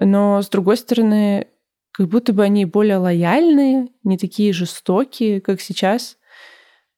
Но, 0.00 0.42
с 0.42 0.48
другой 0.48 0.76
стороны, 0.76 1.48
как 1.92 2.08
будто 2.08 2.32
бы 2.32 2.42
они 2.42 2.64
более 2.64 2.96
лояльные, 2.96 3.88
не 4.02 4.18
такие 4.18 4.52
жестокие, 4.52 5.40
как 5.40 5.60
сейчас, 5.60 6.16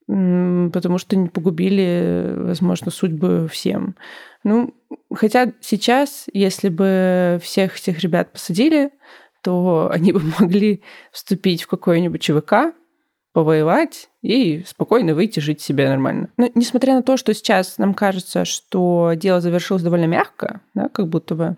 потому 0.07 0.99
что 0.99 1.17
не 1.17 1.29
погубили, 1.29 2.35
возможно, 2.37 2.91
судьбы 2.91 3.49
всем. 3.51 3.97
Ну, 4.45 4.75
хотя 5.13 5.53
сейчас, 5.61 6.27
если 6.33 6.69
бы 6.69 7.41
всех 7.43 7.77
этих 7.79 8.01
ребят 8.01 8.33
посадили, 8.33 8.91
то 9.43 9.91
они 9.93 10.13
бы 10.13 10.21
могли 10.39 10.83
вступить 11.11 11.63
в 11.63 11.67
какой-нибудь 11.67 12.21
ЧВК, 12.21 12.75
повоевать 13.33 14.11
и 14.21 14.63
спокойно 14.67 15.15
выйти 15.15 15.41
жить 15.41 15.61
себе 15.61 15.89
нормально. 15.89 16.29
Но 16.37 16.51
несмотря 16.55 16.95
на 16.95 17.03
то, 17.03 17.17
что 17.17 17.33
сейчас 17.33 17.79
нам 17.79 17.95
кажется, 17.95 18.45
что 18.45 19.13
дело 19.17 19.41
завершилось 19.41 19.83
довольно 19.83 20.05
мягко, 20.05 20.61
да, 20.75 20.89
как 20.89 21.09
будто 21.09 21.35
бы, 21.35 21.57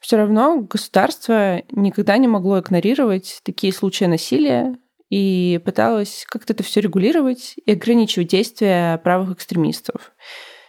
все 0.00 0.16
равно 0.16 0.60
государство 0.62 1.62
никогда 1.70 2.16
не 2.16 2.26
могло 2.26 2.58
игнорировать 2.58 3.40
такие 3.44 3.72
случаи 3.72 4.06
насилия 4.06 4.76
и 5.10 5.60
пыталось 5.64 6.24
как-то 6.28 6.52
это 6.52 6.62
все 6.62 6.80
регулировать 6.80 7.54
и 7.64 7.72
ограничивать 7.72 8.28
действия 8.28 8.98
правых 8.98 9.32
экстремистов. 9.32 10.12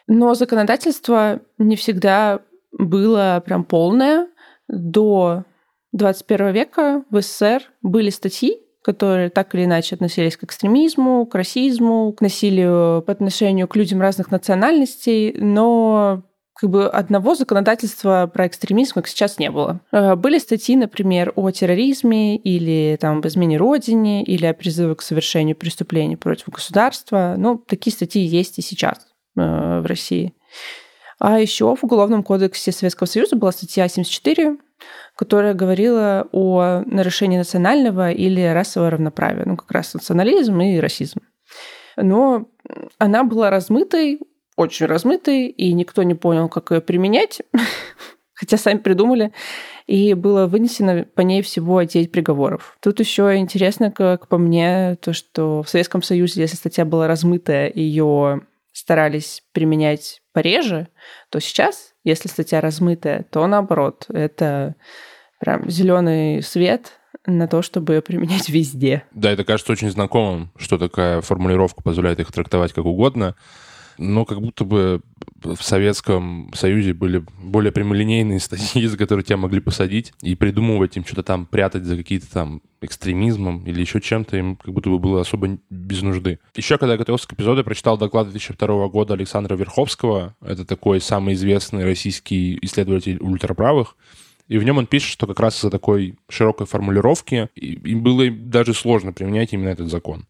Но 0.07 0.33
законодательство 0.33 1.41
не 1.57 1.75
всегда 1.75 2.41
было 2.71 3.41
прям 3.45 3.63
полное. 3.63 4.27
До 4.67 5.45
21 5.93 6.51
века 6.51 7.03
в 7.09 7.21
СССР 7.21 7.63
были 7.81 8.09
статьи, 8.09 8.57
которые 8.81 9.29
так 9.29 9.53
или 9.53 9.65
иначе 9.65 9.95
относились 9.95 10.37
к 10.37 10.43
экстремизму, 10.43 11.25
к 11.25 11.35
расизму, 11.35 12.13
к 12.13 12.21
насилию 12.21 13.03
по 13.03 13.11
отношению 13.11 13.67
к 13.67 13.75
людям 13.75 14.01
разных 14.01 14.31
национальностей, 14.31 15.33
но 15.33 16.23
как 16.61 16.69
бы 16.69 16.87
одного 16.87 17.33
законодательства 17.33 18.29
про 18.31 18.45
экстремизм, 18.45 18.93
как 18.93 19.07
сейчас, 19.07 19.39
не 19.39 19.49
было. 19.49 19.81
Э, 19.91 20.13
были 20.13 20.37
статьи, 20.37 20.75
например, 20.75 21.33
о 21.35 21.49
терроризме 21.49 22.37
или 22.37 22.97
там, 23.01 23.17
об 23.17 23.27
измене 23.27 23.57
родине, 23.57 24.23
или 24.23 24.45
о 24.45 24.53
призыве 24.53 24.93
к 24.93 25.01
совершению 25.01 25.55
преступлений 25.55 26.17
против 26.17 26.49
государства. 26.49 27.33
Ну, 27.35 27.57
такие 27.57 27.91
статьи 27.91 28.21
есть 28.21 28.59
и 28.59 28.61
сейчас 28.61 29.07
э, 29.35 29.41
в 29.41 29.85
России. 29.87 30.35
А 31.17 31.39
еще 31.39 31.75
в 31.75 31.83
Уголовном 31.83 32.21
кодексе 32.21 32.71
Советского 32.71 33.07
Союза 33.07 33.35
была 33.35 33.51
статья 33.51 33.87
74, 33.87 34.57
которая 35.15 35.55
говорила 35.55 36.27
о 36.31 36.83
нарушении 36.85 37.39
национального 37.39 38.11
или 38.11 38.41
расового 38.41 38.91
равноправия. 38.91 39.45
Ну, 39.47 39.57
как 39.57 39.71
раз 39.71 39.95
национализм 39.95 40.61
и 40.61 40.79
расизм. 40.79 41.21
Но 41.97 42.45
она 42.99 43.23
была 43.23 43.49
размытой, 43.49 44.19
очень 44.61 44.85
размытой, 44.85 45.47
и 45.47 45.73
никто 45.73 46.03
не 46.03 46.13
понял, 46.13 46.49
как 46.49 46.71
ее 46.71 46.81
применять, 46.81 47.41
хотя 48.33 48.57
сами 48.57 48.77
придумали, 48.79 49.31
и 49.87 50.13
было 50.13 50.47
вынесено 50.47 51.03
по 51.03 51.21
ней 51.21 51.41
всего 51.41 51.81
9 51.81 52.11
приговоров. 52.11 52.77
Тут 52.81 52.99
еще 52.99 53.35
интересно, 53.37 53.91
как 53.91 54.27
по 54.27 54.37
мне, 54.37 54.97
то, 55.01 55.13
что 55.13 55.63
в 55.63 55.69
Советском 55.69 56.01
Союзе, 56.01 56.41
если 56.41 56.55
статья 56.55 56.85
была 56.85 57.07
размытая, 57.07 57.71
ее 57.73 58.41
старались 58.73 59.43
применять 59.51 60.21
пореже, 60.33 60.87
то 61.29 61.39
сейчас, 61.39 61.93
если 62.03 62.29
статья 62.29 62.61
размытая, 62.61 63.23
то 63.29 63.45
наоборот, 63.47 64.05
это 64.09 64.75
прям 65.39 65.69
зеленый 65.69 66.41
свет 66.41 66.93
на 67.25 67.47
то, 67.47 67.61
чтобы 67.61 67.95
ее 67.95 68.01
применять 68.01 68.49
везде. 68.49 69.03
Да, 69.11 69.31
это 69.31 69.43
кажется 69.43 69.73
очень 69.73 69.91
знакомым, 69.91 70.51
что 70.57 70.77
такая 70.77 71.21
формулировка 71.21 71.83
позволяет 71.83 72.19
их 72.19 72.31
трактовать 72.31 72.73
как 72.73 72.85
угодно 72.85 73.35
но 73.97 74.25
как 74.25 74.41
будто 74.41 74.65
бы 74.65 75.01
в 75.43 75.61
Советском 75.61 76.51
Союзе 76.53 76.93
были 76.93 77.23
более 77.41 77.71
прямолинейные 77.71 78.39
статьи, 78.41 78.85
за 78.85 78.97
которые 78.97 79.23
тебя 79.23 79.37
могли 79.37 79.59
посадить, 79.59 80.13
и 80.21 80.35
придумывать 80.35 80.97
им 80.97 81.05
что-то 81.05 81.23
там, 81.23 81.45
прятать 81.45 81.83
за 81.83 81.97
какие-то 81.97 82.31
там 82.31 82.61
экстремизмом 82.81 83.63
или 83.65 83.81
еще 83.81 84.01
чем-то, 84.01 84.37
им 84.37 84.55
как 84.55 84.73
будто 84.73 84.89
бы 84.89 84.99
было 84.99 85.21
особо 85.21 85.59
без 85.69 86.01
нужды. 86.01 86.39
Еще 86.55 86.77
когда 86.77 86.93
я 86.93 86.97
готовился 86.97 87.27
к 87.27 87.33
эпизоду, 87.33 87.59
я 87.59 87.63
прочитал 87.63 87.97
доклад 87.97 88.29
2002 88.29 88.87
года 88.87 89.13
Александра 89.13 89.55
Верховского, 89.55 90.35
это 90.41 90.65
такой 90.65 90.99
самый 91.01 91.35
известный 91.35 91.83
российский 91.83 92.57
исследователь 92.61 93.19
ультраправых, 93.21 93.95
и 94.47 94.57
в 94.57 94.63
нем 94.63 94.79
он 94.79 94.87
пишет, 94.87 95.09
что 95.11 95.27
как 95.27 95.39
раз 95.39 95.57
из-за 95.57 95.69
такой 95.69 96.15
широкой 96.27 96.67
формулировки 96.67 97.47
им 97.55 98.03
было 98.03 98.29
даже 98.29 98.73
сложно 98.73 99.13
применять 99.13 99.53
именно 99.53 99.69
этот 99.69 99.89
закон. 99.89 100.25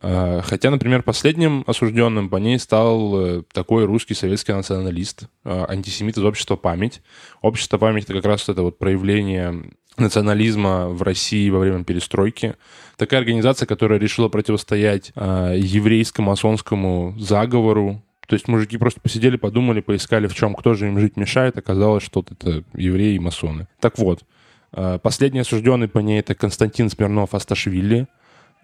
Э, 0.00 0.40
хотя, 0.42 0.70
например, 0.70 1.02
последним 1.02 1.64
осужденным 1.66 2.30
по 2.30 2.36
ней 2.36 2.58
стал 2.58 3.20
э, 3.20 3.42
такой 3.52 3.84
русский 3.84 4.14
советский 4.14 4.52
националист, 4.52 5.24
э, 5.44 5.66
антисемит 5.68 6.16
из 6.16 6.24
общества 6.24 6.56
«Память». 6.56 7.02
Общество 7.42 7.76
«Память»— 7.78 8.04
это 8.06 8.14
как 8.14 8.24
раз 8.24 8.48
это 8.48 8.62
вот 8.62 8.78
проявление 8.78 9.70
национализма 9.98 10.88
в 10.88 11.02
России 11.02 11.50
во 11.50 11.58
время 11.58 11.84
перестройки. 11.84 12.54
Такая 12.96 13.20
организация, 13.20 13.66
которая 13.66 13.98
решила 13.98 14.28
противостоять 14.28 15.12
еврейско-масонскому 15.14 17.18
заговору, 17.18 18.02
то 18.26 18.34
есть 18.34 18.48
мужики 18.48 18.78
просто 18.78 19.02
посидели, 19.02 19.36
подумали, 19.36 19.82
поискали, 19.82 20.28
в 20.28 20.34
чем, 20.34 20.54
кто 20.54 20.72
же 20.72 20.86
им 20.86 20.98
жить 20.98 21.18
мешает. 21.18 21.58
Оказалось, 21.58 22.02
что 22.02 22.24
это 22.26 22.64
евреи 22.72 23.16
и 23.16 23.18
масоны. 23.18 23.68
Так 23.80 23.98
вот, 23.98 24.22
последний 24.70 25.40
осужденный 25.40 25.88
по 25.88 25.98
ней 25.98 26.20
это 26.20 26.34
Константин 26.34 26.88
Смирнов 26.88 27.34
Асташвили. 27.34 28.06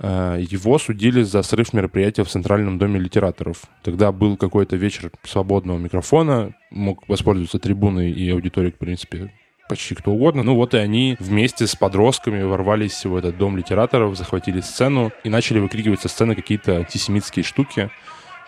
Э, 0.01 0.39
его 0.41 0.79
судили 0.79 1.23
за 1.23 1.43
срыв 1.43 1.73
мероприятия 1.73 2.25
в 2.25 2.29
Центральном 2.29 2.79
доме 2.79 3.01
литераторов. 3.01 3.63
Тогда 3.83 4.13
был 4.13 4.37
какой-то 4.37 4.77
вечер 4.77 5.11
свободного 5.25 5.79
микрофона, 5.79 6.55
мог 6.71 7.09
воспользоваться 7.09 7.59
трибуной 7.59 8.13
и 8.13 8.31
аудиторией, 8.31 8.73
в 8.73 8.79
принципе, 8.79 9.33
почти 9.69 9.95
кто 9.95 10.13
угодно. 10.13 10.43
Ну 10.43 10.55
вот 10.55 10.75
и 10.75 10.79
они 10.79 11.17
вместе 11.19 11.67
с 11.67 11.75
подростками 11.75 12.43
ворвались 12.43 13.05
в 13.05 13.15
этот 13.17 13.37
дом 13.37 13.57
литераторов, 13.57 14.17
захватили 14.17 14.61
сцену 14.61 15.13
и 15.25 15.29
начали 15.29 15.59
выкрикивать 15.59 16.01
со 16.01 16.09
сцены 16.09 16.35
какие-то 16.35 16.77
антисемитские 16.77 17.45
штуки. 17.45 17.91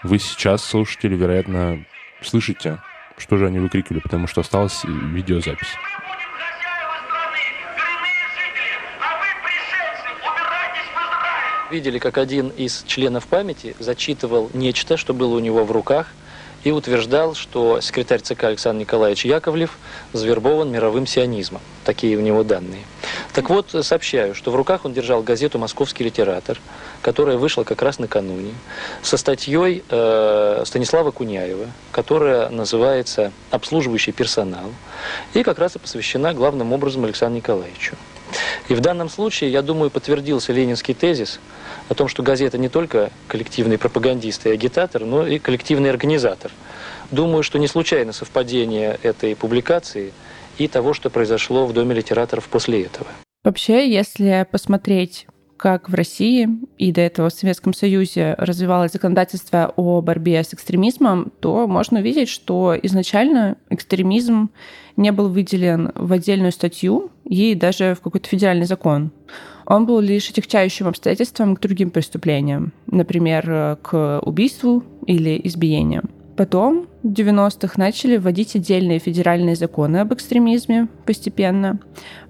Вы 0.02 0.18
сейчас, 0.18 0.64
слушатели, 0.64 1.14
вероятно, 1.14 1.84
слышите, 2.22 2.78
что 3.18 3.36
же 3.36 3.46
они 3.46 3.58
выкрикивали, 3.58 4.00
потому 4.00 4.26
что 4.28 4.40
осталась 4.40 4.82
видеозапись. 4.84 5.74
Видели, 11.70 12.00
как 12.00 12.18
один 12.18 12.48
из 12.48 12.82
членов 12.88 13.28
памяти 13.28 13.76
зачитывал 13.78 14.50
нечто, 14.54 14.96
что 14.96 15.14
было 15.14 15.36
у 15.36 15.38
него 15.38 15.64
в 15.64 15.70
руках, 15.70 16.08
и 16.64 16.72
утверждал, 16.72 17.34
что 17.34 17.80
секретарь 17.80 18.20
ЦК 18.20 18.44
Александр 18.44 18.80
Николаевич 18.80 19.24
Яковлев 19.24 19.78
завербован 20.12 20.70
мировым 20.70 21.06
сионизмом. 21.06 21.62
Такие 21.84 22.18
у 22.18 22.20
него 22.20 22.42
данные. 22.42 22.82
Так 23.32 23.50
вот, 23.50 23.70
сообщаю, 23.82 24.34
что 24.34 24.50
в 24.50 24.56
руках 24.56 24.84
он 24.84 24.92
держал 24.92 25.22
газету 25.22 25.58
«Московский 25.58 26.02
литератор», 26.02 26.60
которая 27.02 27.38
вышла 27.38 27.62
как 27.62 27.82
раз 27.82 28.00
накануне, 28.00 28.52
со 29.02 29.16
статьей 29.16 29.84
э, 29.88 30.62
Станислава 30.66 31.12
Куняева, 31.12 31.66
которая 31.92 32.50
называется 32.50 33.32
«Обслуживающий 33.52 34.12
персонал», 34.12 34.72
и 35.34 35.44
как 35.44 35.60
раз 35.60 35.76
и 35.76 35.78
посвящена 35.78 36.34
главным 36.34 36.72
образом 36.72 37.04
Александру 37.04 37.36
Николаевичу. 37.36 37.96
И 38.68 38.74
в 38.74 38.80
данном 38.80 39.08
случае, 39.08 39.50
я 39.50 39.62
думаю, 39.62 39.90
подтвердился 39.90 40.52
ленинский 40.52 40.94
тезис 40.94 41.40
о 41.88 41.94
том, 41.94 42.08
что 42.08 42.22
газета 42.22 42.58
не 42.58 42.68
только 42.68 43.10
коллективный 43.28 43.78
пропагандист 43.78 44.46
и 44.46 44.50
агитатор, 44.50 45.04
но 45.04 45.26
и 45.26 45.38
коллективный 45.38 45.90
организатор. 45.90 46.50
Думаю, 47.10 47.42
что 47.42 47.58
не 47.58 47.66
случайно 47.66 48.12
совпадение 48.12 48.98
этой 49.02 49.34
публикации 49.34 50.12
и 50.58 50.68
того, 50.68 50.94
что 50.94 51.10
произошло 51.10 51.66
в 51.66 51.72
Доме 51.72 51.94
литераторов 51.94 52.48
после 52.48 52.84
этого. 52.84 53.06
Вообще, 53.42 53.90
если 53.90 54.46
посмотреть 54.50 55.26
как 55.60 55.90
в 55.90 55.94
России 55.94 56.48
и 56.78 56.90
до 56.90 57.02
этого 57.02 57.28
в 57.28 57.34
Советском 57.34 57.74
Союзе 57.74 58.34
развивалось 58.38 58.92
законодательство 58.92 59.74
о 59.76 60.00
борьбе 60.00 60.42
с 60.42 60.54
экстремизмом, 60.54 61.30
то 61.40 61.66
можно 61.66 62.00
увидеть, 62.00 62.30
что 62.30 62.74
изначально 62.82 63.58
экстремизм 63.68 64.48
не 64.96 65.12
был 65.12 65.28
выделен 65.28 65.92
в 65.94 66.14
отдельную 66.14 66.52
статью 66.52 67.10
и 67.26 67.54
даже 67.54 67.94
в 67.94 68.00
какой-то 68.00 68.26
федеральный 68.26 68.64
закон. 68.64 69.10
Он 69.66 69.84
был 69.84 70.00
лишь 70.00 70.30
отягчающим 70.30 70.88
обстоятельством 70.88 71.54
к 71.54 71.60
другим 71.60 71.90
преступлениям, 71.90 72.72
например, 72.86 73.76
к 73.82 74.20
убийству 74.20 74.82
или 75.06 75.38
избиениям. 75.44 76.08
Потом 76.40 76.86
в 77.02 77.08
90-х 77.08 77.74
начали 77.76 78.16
вводить 78.16 78.56
отдельные 78.56 78.98
федеральные 78.98 79.56
законы 79.56 79.98
об 79.98 80.14
экстремизме 80.14 80.88
постепенно, 81.04 81.78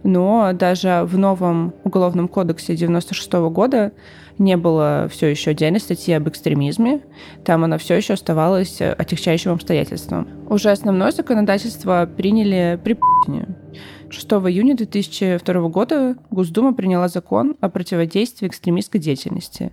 но 0.03 0.51
даже 0.53 1.03
в 1.05 1.17
новом 1.17 1.75
уголовном 1.85 2.27
кодексе 2.27 2.75
96 2.75 3.35
-го 3.35 3.51
года 3.51 3.93
не 4.37 4.57
было 4.57 5.07
все 5.13 5.29
еще 5.29 5.53
отдельной 5.53 5.79
статьи 5.79 6.13
об 6.13 6.29
экстремизме, 6.29 7.03
там 7.45 7.63
она 7.63 7.79
все 7.79 7.95
еще 7.95 8.15
оставалась 8.15 8.81
отягчающим 8.81 9.53
обстоятельством. 9.53 10.27
Уже 10.49 10.73
основное 10.73 11.13
законодательство 11.13 12.11
приняли 12.17 12.81
при 12.83 12.95
Путине. 12.95 13.47
6 14.09 14.27
июня 14.27 14.77
2002 14.77 15.69
года 15.69 16.17
Госдума 16.33 16.75
приняла 16.75 17.07
закон 17.07 17.55
о 17.61 17.69
противодействии 17.69 18.49
экстремистской 18.49 19.01
деятельности. 19.01 19.71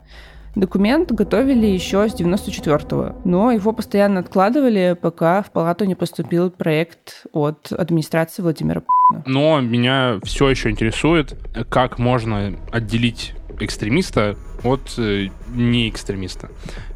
Документ 0.58 1.12
готовили 1.12 1.68
еще 1.68 2.10
с 2.10 2.20
94-го, 2.20 3.16
но 3.26 3.52
его 3.52 3.74
постоянно 3.74 4.22
откладывали, 4.22 4.98
пока 5.00 5.44
в 5.44 5.52
палату 5.52 5.86
не 5.86 5.94
поступил 5.94 6.50
проект 6.50 7.28
от 7.32 7.72
администрации 7.72 8.42
Владимира 8.42 8.82
Путина. 8.82 9.24
Но 9.28 9.62
меня 9.62 10.20
все 10.24 10.50
еще 10.50 10.72
интересует, 10.72 11.36
как 11.70 12.00
можно 12.00 12.56
отделить 12.72 13.36
экстремиста 13.60 14.36
от 14.64 14.96
э, 14.98 15.30
неэкстремиста. 15.54 16.50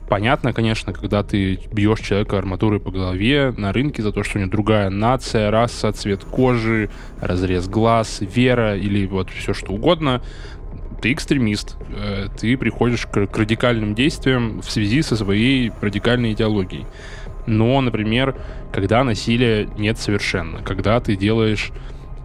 Понятно, 0.10 0.54
конечно, 0.54 0.92
когда 0.92 1.24
ты 1.24 1.60
бьешь 1.72 2.02
человека 2.02 2.38
арматурой 2.38 2.80
по 2.80 2.92
голове 2.92 3.54
на 3.56 3.72
рынке 3.72 4.02
за 4.02 4.12
то, 4.12 4.24
что 4.24 4.40
у 4.40 4.42
него 4.42 4.52
другая 4.52 4.90
нация, 4.90 5.52
раса, 5.52 5.92
цвет 5.94 6.24
кожи, 6.26 6.90
разрез 7.22 7.68
глаз, 7.68 8.18
вера 8.20 8.76
или 8.76 9.06
вот 9.06 9.30
все 9.30 9.54
что 9.54 9.72
угодно, 9.72 10.22
ты 11.02 11.14
экстремист, 11.14 11.78
э, 11.90 12.28
ты 12.40 12.56
приходишь 12.58 13.06
к, 13.06 13.28
к 13.28 13.38
радикальным 13.38 13.96
действиям 13.96 14.62
в 14.62 14.70
связи 14.70 15.02
со 15.02 15.16
своей 15.16 15.72
радикальной 15.82 16.34
идеологией. 16.34 16.86
Но, 17.48 17.82
например, 17.82 18.36
когда 18.72 19.04
насилия 19.04 19.68
нет 19.78 19.98
совершенно, 19.98 20.62
когда 20.62 21.00
ты 21.00 21.16
делаешь 21.16 21.72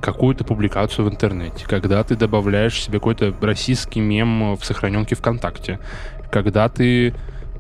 какую-то 0.01 0.45
публикацию 0.45 1.07
в 1.07 1.11
интернете, 1.11 1.65
когда 1.67 2.05
ты 2.05 2.17
добавляешь 2.17 2.81
себе 2.81 2.99
какой-то 2.99 3.35
российский 3.41 4.01
мем 4.01 4.57
в 4.57 4.65
сохраненке 4.65 5.17
ВКонтакте, 5.17 5.81
когда 6.31 6.69
ты 6.69 7.15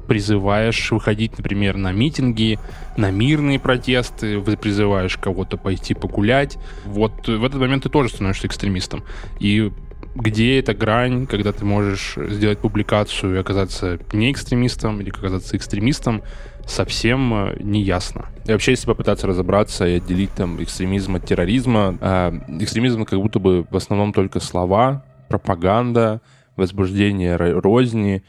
призываешь 0.06 0.92
выходить, 0.92 1.36
например, 1.36 1.76
на 1.76 1.92
митинги, 1.92 2.58
на 2.96 3.10
мирные 3.10 3.58
протесты, 3.58 4.40
призываешь 4.40 5.16
кого-то 5.16 5.56
пойти 5.56 5.94
погулять. 5.94 6.58
Вот 6.84 7.26
в 7.26 7.44
этот 7.44 7.60
момент 7.60 7.82
ты 7.82 7.88
тоже 7.88 8.10
становишься 8.10 8.46
экстремистом. 8.46 9.02
И 9.40 9.72
где 10.16 10.58
эта 10.58 10.74
грань, 10.74 11.26
когда 11.26 11.52
ты 11.52 11.64
можешь 11.64 12.16
сделать 12.16 12.58
публикацию 12.58 13.36
и 13.36 13.38
оказаться 13.38 13.98
не 14.12 14.32
экстремистом 14.32 15.00
или 15.00 15.10
оказаться 15.10 15.56
экстремистом, 15.56 16.22
совсем 16.66 17.32
э, 17.34 17.56
не 17.60 17.82
ясно. 17.82 18.26
И 18.46 18.52
вообще, 18.52 18.72
если 18.72 18.86
попытаться 18.86 19.26
разобраться 19.26 19.86
и 19.86 19.96
отделить 19.96 20.32
там 20.32 20.62
экстремизм 20.62 21.16
от 21.16 21.26
терроризма, 21.26 21.96
э, 22.00 22.40
экстремизм 22.60 23.04
как 23.04 23.20
будто 23.20 23.38
бы 23.38 23.66
в 23.70 23.76
основном 23.76 24.12
только 24.12 24.40
слова, 24.40 25.04
пропаганда, 25.28 26.20
возбуждение 26.56 27.36
розни, 27.36 28.24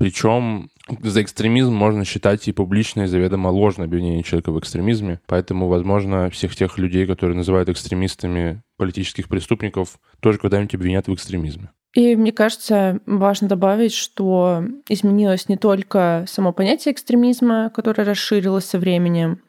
причем 0.00 0.70
за 1.02 1.20
экстремизм 1.20 1.74
можно 1.74 2.06
считать 2.06 2.48
и 2.48 2.52
публичное, 2.52 3.04
и 3.04 3.06
заведомо 3.06 3.48
ложное 3.48 3.84
обвинение 3.84 4.22
человека 4.22 4.50
в 4.50 4.58
экстремизме. 4.58 5.20
Поэтому, 5.26 5.68
возможно, 5.68 6.30
всех 6.30 6.56
тех 6.56 6.78
людей, 6.78 7.06
которые 7.06 7.36
называют 7.36 7.68
экстремистами 7.68 8.62
политических 8.78 9.28
преступников, 9.28 9.98
тоже 10.20 10.38
когда-нибудь 10.38 10.74
обвинят 10.74 11.06
в 11.06 11.12
экстремизме. 11.12 11.72
И 11.92 12.16
мне 12.16 12.32
кажется, 12.32 13.00
важно 13.04 13.46
добавить, 13.46 13.92
что 13.92 14.64
изменилось 14.88 15.50
не 15.50 15.58
только 15.58 16.24
само 16.26 16.54
понятие 16.54 16.94
экстремизма, 16.94 17.68
которое 17.68 18.04
расширилось 18.04 18.64
со 18.64 18.78
временем, 18.78 19.42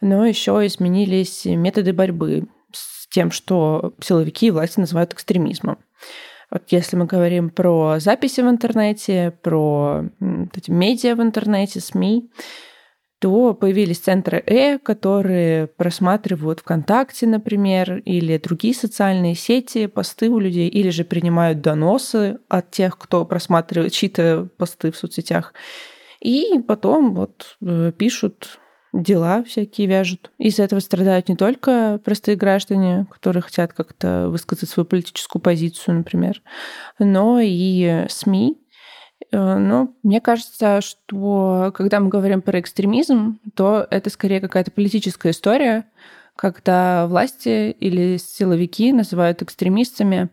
но 0.00 0.24
еще 0.24 0.52
изменились 0.66 1.46
методы 1.46 1.92
борьбы 1.92 2.44
с 2.72 3.08
тем, 3.08 3.32
что 3.32 3.92
силовики 4.00 4.46
и 4.46 4.50
власти 4.52 4.78
называют 4.78 5.14
экстремизмом. 5.14 5.78
Вот 6.50 6.64
если 6.70 6.96
мы 6.96 7.06
говорим 7.06 7.50
про 7.50 7.98
записи 7.98 8.40
в 8.40 8.48
интернете, 8.48 9.36
про 9.42 10.04
эти 10.54 10.70
медиа 10.70 11.16
в 11.16 11.22
интернете, 11.22 11.80
СМИ, 11.80 12.30
то 13.18 13.54
появились 13.54 13.98
центры 13.98 14.42
Э, 14.46 14.78
которые 14.78 15.66
просматривают 15.66 16.60
ВКонтакте, 16.60 17.26
например, 17.26 17.98
или 18.04 18.36
другие 18.38 18.74
социальные 18.74 19.34
сети, 19.34 19.86
посты 19.86 20.28
у 20.28 20.38
людей, 20.38 20.68
или 20.68 20.90
же 20.90 21.04
принимают 21.04 21.62
доносы 21.62 22.38
от 22.48 22.70
тех, 22.70 22.98
кто 22.98 23.24
просматривает 23.24 23.92
чьи-то 23.92 24.48
посты 24.58 24.92
в 24.92 24.96
соцсетях. 24.96 25.54
И 26.20 26.60
потом 26.66 27.14
вот 27.14 27.56
э, 27.62 27.92
пишут 27.96 28.58
дела 29.02 29.42
всякие 29.44 29.86
вяжут. 29.86 30.30
Из-за 30.38 30.62
этого 30.64 30.80
страдают 30.80 31.28
не 31.28 31.36
только 31.36 32.00
простые 32.04 32.36
граждане, 32.36 33.06
которые 33.10 33.42
хотят 33.42 33.72
как-то 33.72 34.28
высказать 34.28 34.68
свою 34.68 34.86
политическую 34.86 35.42
позицию, 35.42 35.98
например, 35.98 36.42
но 36.98 37.40
и 37.40 38.06
СМИ. 38.08 38.58
Э, 39.32 39.56
но 39.56 39.94
мне 40.02 40.20
кажется, 40.20 40.80
что 40.80 41.72
когда 41.74 42.00
мы 42.00 42.08
говорим 42.08 42.42
про 42.42 42.60
экстремизм, 42.60 43.38
то 43.54 43.86
это 43.90 44.10
скорее 44.10 44.40
какая-то 44.40 44.70
политическая 44.70 45.30
история, 45.30 45.86
когда 46.34 47.06
власти 47.06 47.70
или 47.70 48.18
силовики 48.18 48.92
называют 48.92 49.42
экстремистами 49.42 50.28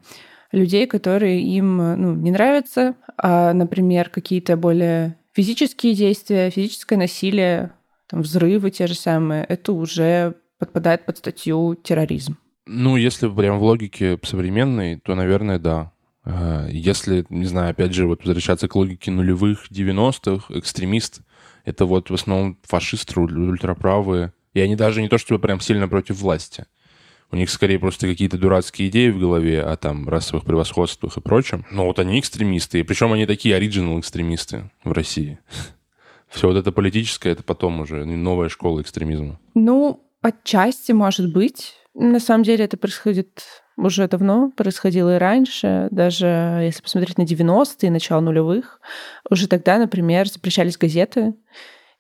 людей, 0.52 0.86
которые 0.86 1.42
им 1.42 1.78
ну, 1.78 2.14
не 2.16 2.32
нравятся, 2.32 2.96
а, 3.18 3.54
например, 3.54 4.10
какие-то 4.10 4.56
более 4.56 5.18
физические 5.34 5.96
действия, 5.96 6.50
физическое 6.50 6.98
насилие 6.98 7.72
там, 8.08 8.22
взрывы 8.22 8.72
те 8.72 8.88
же 8.88 8.96
самые, 8.96 9.44
это 9.44 9.74
уже 9.74 10.36
подпадает 10.60 11.06
под 11.06 11.18
статью 11.18 11.76
терроризм. 11.76 12.38
Ну, 12.66 12.96
если 12.96 13.28
прям 13.28 13.60
в 13.60 13.64
логике 13.64 14.18
современной, 14.24 14.98
то, 14.98 15.16
наверное, 15.16 15.60
да. 15.60 15.92
А, 16.24 16.68
если, 16.70 17.26
не 17.30 17.46
знаю, 17.46 17.72
опять 17.72 17.94
же, 17.94 18.08
вот 18.08 18.24
возвращаться 18.24 18.68
к 18.68 18.76
логике 18.76 19.12
нулевых 19.12 19.70
90-х, 19.70 20.58
экстремист— 20.58 21.22
это 21.66 21.86
вот 21.86 22.10
в 22.10 22.14
основном 22.14 22.58
фашисты, 22.64 23.20
ультраправые. 23.20 24.34
И 24.54 24.60
они 24.62 24.76
даже 24.76 25.02
не 25.02 25.10
то, 25.10 25.18
чтобы 25.18 25.42
прям 25.42 25.60
сильно 25.60 25.88
против 25.88 26.18
власти. 26.18 26.66
У 27.32 27.36
них 27.36 27.50
скорее 27.50 27.80
просто 27.80 28.08
какие-то 28.08 28.38
дурацкие 28.38 28.90
идеи 28.90 29.10
в 29.10 29.20
голове 29.20 29.64
о 29.64 29.76
там 29.76 30.08
расовых 30.08 30.46
превосходствах 30.46 31.18
и 31.18 31.22
прочем. 31.22 31.66
Но 31.72 31.88
вот 31.88 31.98
они 31.98 32.20
экстремисты. 32.20 32.80
И 32.80 32.84
причем 32.84 33.12
они 33.12 33.26
такие 33.26 33.56
оригинал 33.56 34.00
экстремисты 34.00 34.70
в 34.84 34.92
России. 34.92 35.40
Все 36.34 36.48
вот 36.48 36.58
это 36.58 36.72
политическое, 36.72 37.32
это 37.32 37.44
потом 37.44 37.82
уже 37.82 38.06
новая 38.06 38.50
школа 38.50 38.82
экстремизма. 38.82 39.40
Ну, 39.54 40.04
отчасти, 40.22 40.92
может 40.92 41.32
быть. 41.32 41.76
На 41.94 42.20
самом 42.20 42.44
деле 42.44 42.66
это 42.66 42.76
происходит 42.76 43.44
уже 43.78 44.08
давно, 44.08 44.52
происходило 44.56 45.16
и 45.16 45.20
раньше, 45.20 45.88
даже 45.92 46.60
если 46.64 46.82
посмотреть 46.82 47.20
на 47.20 47.24
90-е, 47.24 47.92
начало 47.92 48.22
нулевых, 48.22 48.82
уже 49.30 49.48
тогда, 49.48 49.78
например, 49.78 50.28
запрещались 50.28 50.78
газеты, 50.78 51.36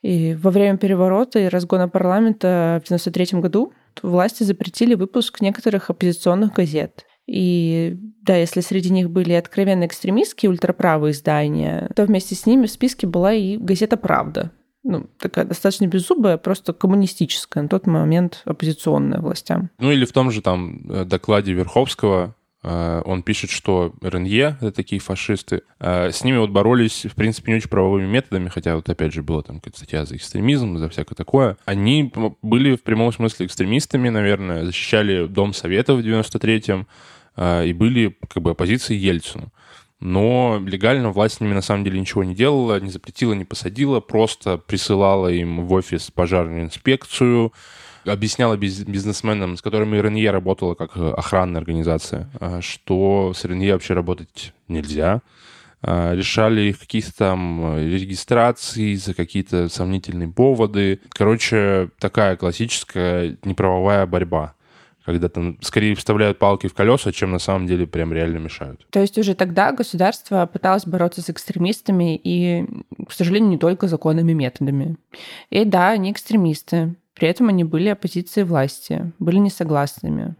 и 0.01 0.33
во 0.33 0.49
время 0.49 0.77
переворота 0.77 1.39
и 1.39 1.47
разгона 1.47 1.87
парламента 1.87 2.81
в 2.83 2.89
93 2.89 3.39
году 3.39 3.71
власти 4.01 4.43
запретили 4.43 4.95
выпуск 4.95 5.41
некоторых 5.41 5.91
оппозиционных 5.91 6.53
газет. 6.53 7.05
И 7.27 7.97
да, 8.21 8.35
если 8.35 8.61
среди 8.61 8.89
них 8.89 9.09
были 9.09 9.33
откровенно 9.33 9.85
экстремистские 9.85 10.49
ультраправые 10.49 11.11
издания, 11.11 11.89
то 11.95 12.05
вместе 12.05 12.35
с 12.35 12.45
ними 12.45 12.65
в 12.65 12.71
списке 12.71 13.07
была 13.07 13.33
и 13.33 13.57
газета 13.57 13.97
«Правда». 13.97 14.51
ну, 14.83 15.07
такая 15.17 15.45
достаточно 15.45 15.87
беззубая, 15.87 16.37
просто 16.37 16.73
коммунистическая, 16.73 17.63
на 17.63 17.69
тот 17.69 17.87
момент 17.87 18.41
оппозиционная 18.45 19.19
властям. 19.19 19.69
Ну 19.79 19.91
или 19.91 20.05
в 20.05 20.11
том 20.11 20.29
же 20.29 20.41
там 20.41 20.81
э, 20.89 21.05
докладе 21.05 21.53
Верховского 21.53 22.35
он 22.63 23.23
пишет, 23.23 23.49
что 23.49 23.93
РНЕ— 24.01 24.57
это 24.61 24.71
такие 24.71 25.01
фашисты. 25.01 25.63
Э, 25.79 26.11
с 26.11 26.23
ними 26.23 26.37
вот 26.37 26.49
боролись, 26.49 27.05
в 27.05 27.15
принципе, 27.15 27.51
не 27.51 27.57
очень 27.57 27.69
правовыми 27.69 28.07
методами, 28.07 28.49
хотя 28.49 28.75
вот 28.75 28.87
опять 28.89 29.13
же 29.13 29.21
была 29.21 29.41
там 29.41 29.57
какая-то 29.57 29.77
статья 29.77 30.05
за 30.05 30.15
экстремизм, 30.15 30.77
за 30.77 30.89
всякое 30.89 31.15
такое. 31.15 31.57
Они 31.65 32.11
были 32.41 32.75
в 32.75 32.83
прямом 32.83 33.11
смысле 33.11 33.45
экстремистами, 33.45 34.09
наверное, 34.09 34.65
защищали 34.65 35.27
Дом 35.27 35.53
Совета 35.53 35.93
в 35.93 35.99
93-м 35.99 36.87
и 37.65 37.73
были 37.73 38.15
как 38.29 38.43
бы 38.43 38.51
оппозицией 38.51 38.99
Ельцину 38.99 39.51
но 40.03 40.61
легально 40.65 41.11
власть 41.11 41.35
с 41.35 41.39
ними 41.39 41.53
на 41.53 41.61
самом 41.61 41.85
деле 41.85 41.97
ничего 41.97 42.25
не 42.25 42.35
делала, 42.35 42.77
не 42.77 42.89
запретила, 42.89 43.31
не 43.31 43.45
посадила, 43.45 44.01
просто 44.01 44.57
присылала 44.57 45.29
им 45.29 45.65
в 45.65 45.71
офис 45.71 46.11
пожарную 46.11 46.63
инспекцию, 46.63 47.53
объясняла 48.05 48.57
бизнесменам, 48.57 49.57
с 49.57 49.61
которыми 49.61 49.97
РНЕ 49.97 50.31
работала 50.31 50.75
как 50.75 50.95
охранная 50.95 51.59
организация, 51.59 52.29
а, 52.39 52.61
что 52.61 53.33
с 53.35 53.45
РНЕ 53.45 53.73
вообще 53.73 53.93
работать 53.93 54.53
нельзя. 54.67 55.21
А, 55.81 56.13
решали 56.13 56.61
их 56.61 56.79
какие-то 56.79 57.13
там 57.13 57.77
регистрации 57.77 58.95
за 58.95 59.13
какие-то 59.13 59.69
сомнительные 59.69 60.29
поводы. 60.29 60.99
Короче, 61.09 61.89
такая 61.99 62.37
классическая 62.37 63.37
неправовая 63.43 64.05
борьба 64.05 64.53
когда 65.05 65.29
там 65.29 65.57
скорее 65.61 65.95
вставляют 65.95 66.39
палки 66.39 66.67
в 66.67 66.73
колеса, 66.73 67.11
чем 67.11 67.31
на 67.31 67.39
самом 67.39 67.67
деле 67.67 67.85
прям 67.87 68.13
реально 68.13 68.37
мешают. 68.37 68.85
То 68.89 68.99
есть 69.01 69.17
уже 69.17 69.35
тогда 69.35 69.71
государство 69.71 70.45
пыталось 70.45 70.85
бороться 70.85 71.21
с 71.21 71.29
экстремистами 71.29 72.15
и, 72.15 72.65
к 73.07 73.11
сожалению, 73.11 73.49
не 73.49 73.57
только 73.57 73.87
законными 73.87 74.33
методами. 74.33 74.97
И 75.49 75.65
да, 75.65 75.89
они 75.89 76.11
экстремисты. 76.11 76.95
При 77.13 77.27
этом 77.27 77.49
они 77.49 77.63
были 77.63 77.89
оппозицией 77.89 78.45
власти, 78.45 79.11
были 79.19 79.37
несогласными 79.37 80.35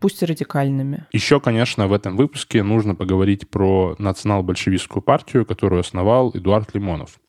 пусть 0.00 0.22
и 0.22 0.26
радикальными. 0.26 1.06
Еще, 1.12 1.40
конечно, 1.40 1.88
в 1.88 1.92
этом 1.92 2.16
выпуске 2.16 2.62
нужно 2.62 2.94
поговорить 2.94 3.48
про 3.50 3.94
национал-большевистскую 3.98 5.02
партию, 5.02 5.44
которую 5.44 5.80
основал 5.80 6.30
Эдуард 6.34 6.74
Лимонов. 6.74 7.20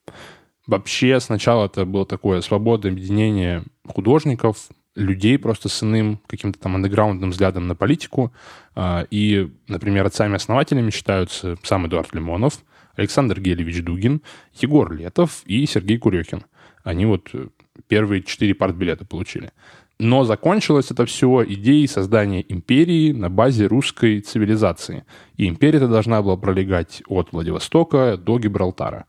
Вообще, 0.65 1.19
сначала 1.19 1.65
это 1.65 1.85
было 1.85 2.05
такое 2.05 2.41
свободное 2.41 2.91
объединение 2.91 3.63
художников, 3.85 4.69
людей 4.99 5.38
просто 5.38 5.69
с 5.69 5.83
иным 5.83 6.19
каким-то 6.27 6.59
там 6.59 6.75
андеграундным 6.75 7.31
взглядом 7.31 7.67
на 7.67 7.75
политику. 7.75 8.33
А, 8.75 9.05
и, 9.09 9.51
например, 9.67 10.05
отцами-основателями 10.05 10.91
считаются 10.91 11.57
сам 11.63 11.88
Эдуард 11.88 12.13
Лимонов, 12.13 12.59
Александр 12.95 13.39
Гелевич 13.39 13.83
Дугин, 13.83 14.21
Егор 14.55 14.91
Летов 14.91 15.43
и 15.45 15.65
Сергей 15.65 15.97
Курехин. 15.97 16.43
Они 16.83 17.05
вот 17.05 17.29
э, 17.33 17.47
первые 17.88 18.23
четыре 18.23 18.53
партбилета 18.53 19.05
получили. 19.05 19.51
Но 19.99 20.23
закончилось 20.23 20.91
это 20.91 21.05
все 21.05 21.43
идеей 21.45 21.85
создания 21.88 22.45
империи 22.47 23.12
на 23.12 23.29
базе 23.29 23.67
русской 23.67 24.21
цивилизации. 24.21 25.03
И 25.35 25.47
империя 25.47 25.77
эта 25.77 25.89
должна 25.89 26.21
была 26.21 26.38
пролегать 26.38 27.03
от 27.07 27.33
Владивостока 27.33 28.15
до 28.15 28.39
Гибралтара. 28.39 29.05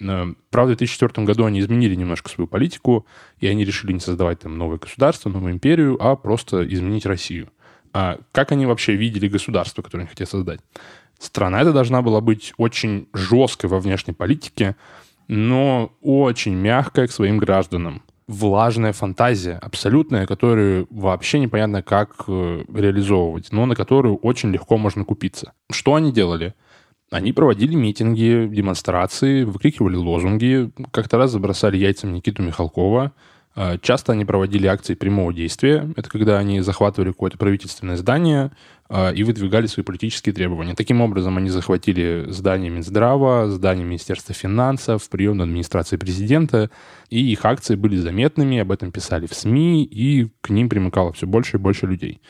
Э, 0.00 0.26
правда, 0.50 0.74
в 0.74 0.76
2004 0.76 1.26
году 1.26 1.44
они 1.44 1.60
изменили 1.60 1.94
немножко 1.94 2.28
свою 2.28 2.48
политику, 2.48 3.06
и 3.38 3.46
они 3.46 3.64
решили 3.64 3.92
не 3.92 4.00
создавать 4.00 4.40
там 4.40 4.58
новое 4.58 4.78
государство, 4.78 5.28
новую 5.28 5.52
империю, 5.52 5.96
а 6.00 6.16
просто 6.16 6.66
изменить 6.66 7.06
Россию. 7.06 7.48
А 7.92 8.18
как 8.32 8.52
они 8.52 8.66
вообще 8.66 8.96
видели 8.96 9.28
государство, 9.28 9.82
которое 9.82 10.02
они 10.02 10.10
хотели 10.10 10.28
создать? 10.28 10.60
Страна 11.18 11.62
эта 11.62 11.72
должна 11.72 12.02
была 12.02 12.20
быть 12.20 12.52
очень 12.56 13.08
жесткой 13.14 13.70
во 13.70 13.78
внешней 13.78 14.12
политике, 14.12 14.76
но 15.28 15.92
очень 16.02 16.54
мягкая 16.54 17.06
к 17.06 17.12
своим 17.12 17.38
гражданам. 17.38 18.02
Влажная 18.26 18.92
фантазия, 18.92 19.58
абсолютная, 19.58 20.26
которую 20.26 20.86
вообще 20.90 21.38
непонятно, 21.38 21.82
как 21.82 22.24
э, 22.26 22.64
реализовывать, 22.74 23.52
но 23.52 23.66
на 23.66 23.74
которую 23.74 24.16
очень 24.16 24.50
легко 24.50 24.76
можно 24.78 25.04
купиться. 25.04 25.52
Что 25.70 25.94
они 25.94 26.10
делали? 26.10 26.54
Они 27.14 27.32
проводили 27.32 27.76
митинги, 27.76 28.48
демонстрации, 28.50 29.44
выкрикивали 29.44 29.94
лозунги. 29.94 30.72
Как-то 30.90 31.16
раз 31.16 31.30
забросали 31.30 31.76
яйцами 31.76 32.16
Никиту 32.16 32.42
Михалкова. 32.42 33.12
А, 33.54 33.78
часто 33.78 34.14
они 34.14 34.24
проводили 34.24 34.66
акции 34.66 34.94
прямого 34.94 35.32
действия. 35.32 35.88
Это 35.94 36.10
когда 36.10 36.38
они 36.38 36.60
захватывали 36.60 37.12
какое-то 37.12 37.38
правительственное 37.38 37.96
здание 37.96 38.50
а, 38.88 39.12
и 39.12 39.22
выдвигали 39.22 39.68
свои 39.68 39.84
политические 39.84 40.34
требования. 40.34 40.74
Таким 40.74 41.00
образом, 41.02 41.36
они 41.36 41.50
захватили 41.50 42.24
здание 42.30 42.68
Минздрава, 42.68 43.48
здание 43.48 43.86
Министерства 43.86 44.34
финансов, 44.34 45.08
приемную 45.08 45.44
администрации 45.44 45.96
президента, 45.96 46.68
и 47.10 47.20
их 47.30 47.44
акции 47.44 47.76
были 47.76 47.94
заметными, 47.94 48.58
об 48.58 48.72
этом 48.72 48.90
писали 48.90 49.28
в 49.28 49.34
СМИ, 49.34 49.84
и 49.84 50.32
к 50.40 50.50
ним 50.50 50.68
примыкало 50.68 51.12
все 51.12 51.28
больше 51.28 51.58
и 51.58 51.60
больше 51.60 51.86
людей. 51.86 52.20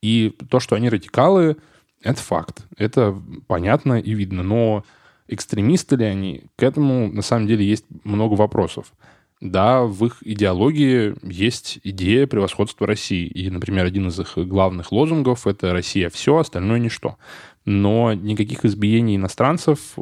И 0.00 0.34
то, 0.48 0.60
что 0.60 0.76
они 0.76 0.88
радикалы, 0.88 1.58
это 2.02 2.20
факт. 2.20 2.66
Это 2.76 3.14
понятно 3.46 3.98
и 3.98 4.12
видно. 4.14 4.42
Но 4.42 4.84
экстремисты 5.28 5.96
ли 5.96 6.04
они? 6.04 6.44
К 6.56 6.62
этому, 6.62 7.12
на 7.12 7.22
самом 7.22 7.46
деле, 7.46 7.64
есть 7.64 7.84
много 8.04 8.34
вопросов. 8.34 8.92
Да, 9.40 9.84
в 9.84 10.04
их 10.04 10.18
идеологии 10.20 11.14
есть 11.22 11.78
идея 11.82 12.26
превосходства 12.26 12.86
России. 12.86 13.26
И, 13.26 13.48
например, 13.48 13.86
один 13.86 14.08
из 14.08 14.20
их 14.20 14.36
главных 14.36 14.92
лозунгов— 14.92 15.46
это 15.46 15.72
«Россия 15.72 16.10
все, 16.10 16.36
остальное 16.36 16.78
ничто». 16.78 17.16
Но 17.64 18.12
никаких 18.12 18.64
избиений 18.64 19.16
иностранцев 19.16 19.96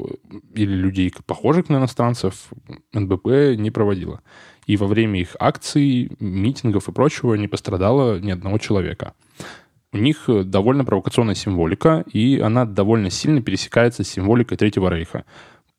или 0.54 0.72
людей, 0.72 1.12
похожих 1.26 1.68
на 1.68 1.76
иностранцев, 1.76 2.48
НБП 2.92 3.56
не 3.56 3.70
проводила. 3.70 4.22
И 4.66 4.76
во 4.76 4.86
время 4.86 5.20
их 5.20 5.36
акций, 5.38 6.10
митингов 6.20 6.88
и 6.88 6.92
прочего 6.92 7.34
не 7.34 7.48
пострадало 7.48 8.18
ни 8.18 8.30
одного 8.30 8.58
человека 8.58 9.14
у 9.92 9.98
них 9.98 10.28
э, 10.28 10.42
довольно 10.42 10.84
провокационная 10.84 11.34
символика, 11.34 12.04
и 12.12 12.38
она 12.40 12.64
довольно 12.64 13.10
сильно 13.10 13.42
пересекается 13.42 14.04
с 14.04 14.08
символикой 14.08 14.56
Третьего 14.56 14.88
Рейха. 14.90 15.24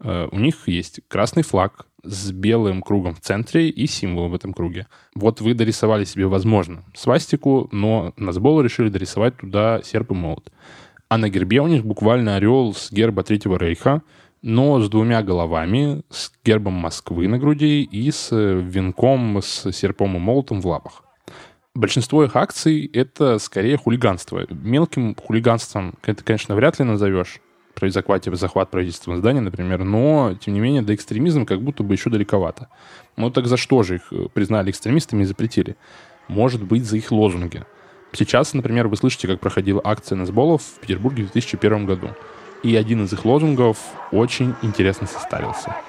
Э, 0.02 0.28
у 0.32 0.40
них 0.40 0.68
есть 0.68 1.02
красный 1.08 1.44
флаг 1.44 1.86
с 2.04 2.32
белым 2.32 2.82
кругом 2.82 3.14
в 3.14 3.20
центре 3.20 3.70
и 3.70 3.86
символом 3.86 4.32
в 4.32 4.36
этом 4.36 4.54
круге. 4.54 4.88
Вот 5.16 5.42
вы 5.42 5.54
дорисовали 5.54 6.06
себе, 6.06 6.28
возможно, 6.28 6.84
свастику, 6.96 7.70
но 7.72 8.14
на 8.18 8.32
сбол 8.32 8.62
решили 8.62 8.90
дорисовать 8.90 9.38
туда 9.38 9.82
серп 9.84 10.12
и 10.12 10.16
молот. 10.16 10.52
А 11.10 11.18
на 11.18 11.30
гербе 11.30 11.62
у 11.62 11.68
них 11.68 11.86
буквально 11.86 12.36
орел 12.36 12.74
с 12.74 12.92
герба 12.92 13.24
Третьего 13.24 13.58
Рейха, 13.58 14.02
но 14.42 14.80
с 14.80 14.90
двумя 14.90 15.22
головами, 15.22 16.04
с 16.10 16.32
гербом 16.46 16.74
Москвы 16.74 17.28
на 17.28 17.38
груди 17.38 17.84
и 17.84 18.10
с 18.10 18.30
э, 18.32 18.60
венком 18.60 19.42
с 19.42 19.72
серпом 19.72 20.16
и 20.16 20.20
молотом 20.20 20.62
в 20.62 20.68
лапах 20.68 21.04
большинство 21.76 22.24
их 22.24 22.36
акций— 22.36 22.90
это 22.94 23.40
скорее 23.40 23.78
хулиганство. 23.78 24.46
Мелким 24.50 25.16
хулиганством 25.16 25.96
это, 26.04 26.24
конечно, 26.24 26.56
вряд 26.56 26.80
ли 26.80 26.86
назовешь 26.86 27.40
при 27.76 27.90
захвате, 27.90 28.34
захват 28.36 28.72
правительственного 28.72 29.20
здания, 29.20 29.42
например, 29.42 29.84
но, 29.84 30.36
тем 30.40 30.54
не 30.54 30.60
менее, 30.60 30.82
до 30.82 30.94
экстремизма 30.94 31.46
как 31.46 31.62
будто 31.62 31.84
бы 31.84 31.94
еще 31.94 32.10
далековато. 32.10 32.68
Ну 33.16 33.32
так 33.32 33.48
за 33.48 33.58
что 33.58 33.84
же 33.84 33.96
их 33.96 34.12
э, 34.12 34.28
признали 34.34 34.70
экстремистами 34.70 35.24
и 35.24 35.26
запретили? 35.26 35.78
Может 36.28 36.64
быть, 36.64 36.86
за 36.86 36.98
их 36.98 37.12
лозунги. 37.12 37.64
Сейчас, 38.12 38.54
например, 38.54 38.88
вы 38.88 38.98
слышите, 38.98 39.28
как 39.28 39.40
проходила 39.40 39.82
акция 39.84 40.18
Назболов 40.18 40.62
в 40.64 40.80
Петербурге 40.80 41.24
в 41.24 41.32
2001 41.32 41.86
году. 41.86 42.10
И 42.64 42.76
один 42.76 43.06
из 43.06 43.14
их 43.14 43.24
лозунгов 43.24 43.78
очень 44.12 44.56
интересно 44.62 45.08
составился— 45.08 45.76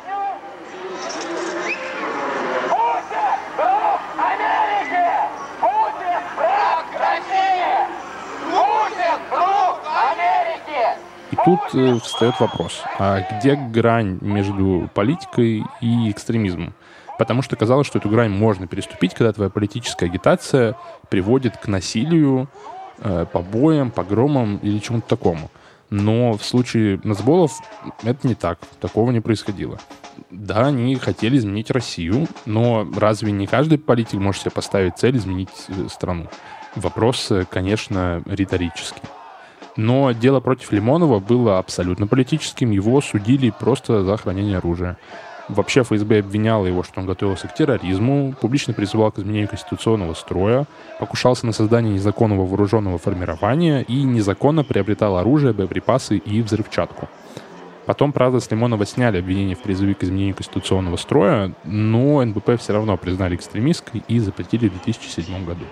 тут 11.44 11.60
э, 11.74 11.98
встает 12.00 12.38
вопрос, 12.40 12.82
а 12.98 13.20
где 13.20 13.54
грань 13.54 14.18
между 14.20 14.90
политикой 14.94 15.64
и 15.80 16.10
экстремизмом? 16.10 16.74
Потому 17.18 17.42
что 17.42 17.56
казалось, 17.56 17.86
что 17.86 17.98
эту 17.98 18.08
грань 18.08 18.30
можно 18.30 18.66
переступить, 18.66 19.14
когда 19.14 19.32
твоя 19.32 19.50
политическая 19.50 20.06
агитация 20.06 20.74
приводит 21.08 21.56
к 21.56 21.68
насилию, 21.68 22.48
э, 22.98 23.26
побоям, 23.30 23.90
погромам 23.90 24.56
или 24.58 24.78
чему-то 24.78 25.08
такому. 25.08 25.50
Но 25.90 26.34
в 26.34 26.44
случае 26.44 27.00
Нацболов 27.02 27.52
это 28.04 28.26
не 28.26 28.34
так. 28.34 28.58
Такого 28.80 29.10
не 29.10 29.20
происходило. 29.20 29.78
Да, 30.30 30.66
они 30.68 30.94
хотели 30.96 31.36
изменить 31.36 31.70
Россию, 31.70 32.28
но 32.46 32.86
разве 32.96 33.32
не 33.32 33.46
каждый 33.46 33.78
политик 33.78 34.20
может 34.20 34.42
себе 34.42 34.52
поставить 34.52 34.98
цель 34.98 35.16
изменить 35.16 35.50
э, 35.68 35.88
страну? 35.88 36.28
Вопрос, 36.76 37.32
конечно, 37.50 38.22
риторический. 38.26 39.02
Но 39.76 40.12
дело 40.12 40.40
против 40.40 40.72
Лимонова 40.72 41.20
было 41.20 41.58
абсолютно 41.58 42.06
политическим. 42.06 42.70
Его 42.70 43.00
судили 43.00 43.50
просто 43.50 44.04
за 44.04 44.16
хранение 44.16 44.58
оружия. 44.58 44.96
Вообще 45.48 45.82
ФСБ 45.82 46.20
обвиняло 46.20 46.66
его, 46.66 46.84
что 46.84 47.00
он 47.00 47.06
готовился 47.06 47.48
к 47.48 47.54
терроризму, 47.54 48.34
публично 48.40 48.72
призывал 48.72 49.10
к 49.10 49.18
изменению 49.18 49.48
конституционного 49.48 50.14
строя, 50.14 50.66
покушался 51.00 51.44
на 51.44 51.52
создание 51.52 51.94
незаконного 51.94 52.46
вооруженного 52.46 52.98
формирования 52.98 53.82
и 53.82 54.04
незаконно 54.04 54.62
приобретал 54.62 55.16
оружие, 55.16 55.52
боеприпасы 55.52 56.18
и 56.18 56.40
взрывчатку. 56.40 57.08
Потом, 57.84 58.12
правда, 58.12 58.38
с 58.38 58.48
Лимонова 58.48 58.86
сняли 58.86 59.18
обвинение 59.18 59.56
в 59.56 59.60
призыве 59.60 59.94
к 59.94 60.04
изменению 60.04 60.36
конституционного 60.36 60.96
строя, 60.96 61.52
но 61.64 62.24
НБП 62.24 62.60
все 62.60 62.72
равно 62.72 62.96
признали 62.96 63.34
экстремистской 63.34 64.04
и 64.06 64.20
запретили 64.20 64.68
в 64.68 64.72
2007 64.84 65.44
году 65.44 65.64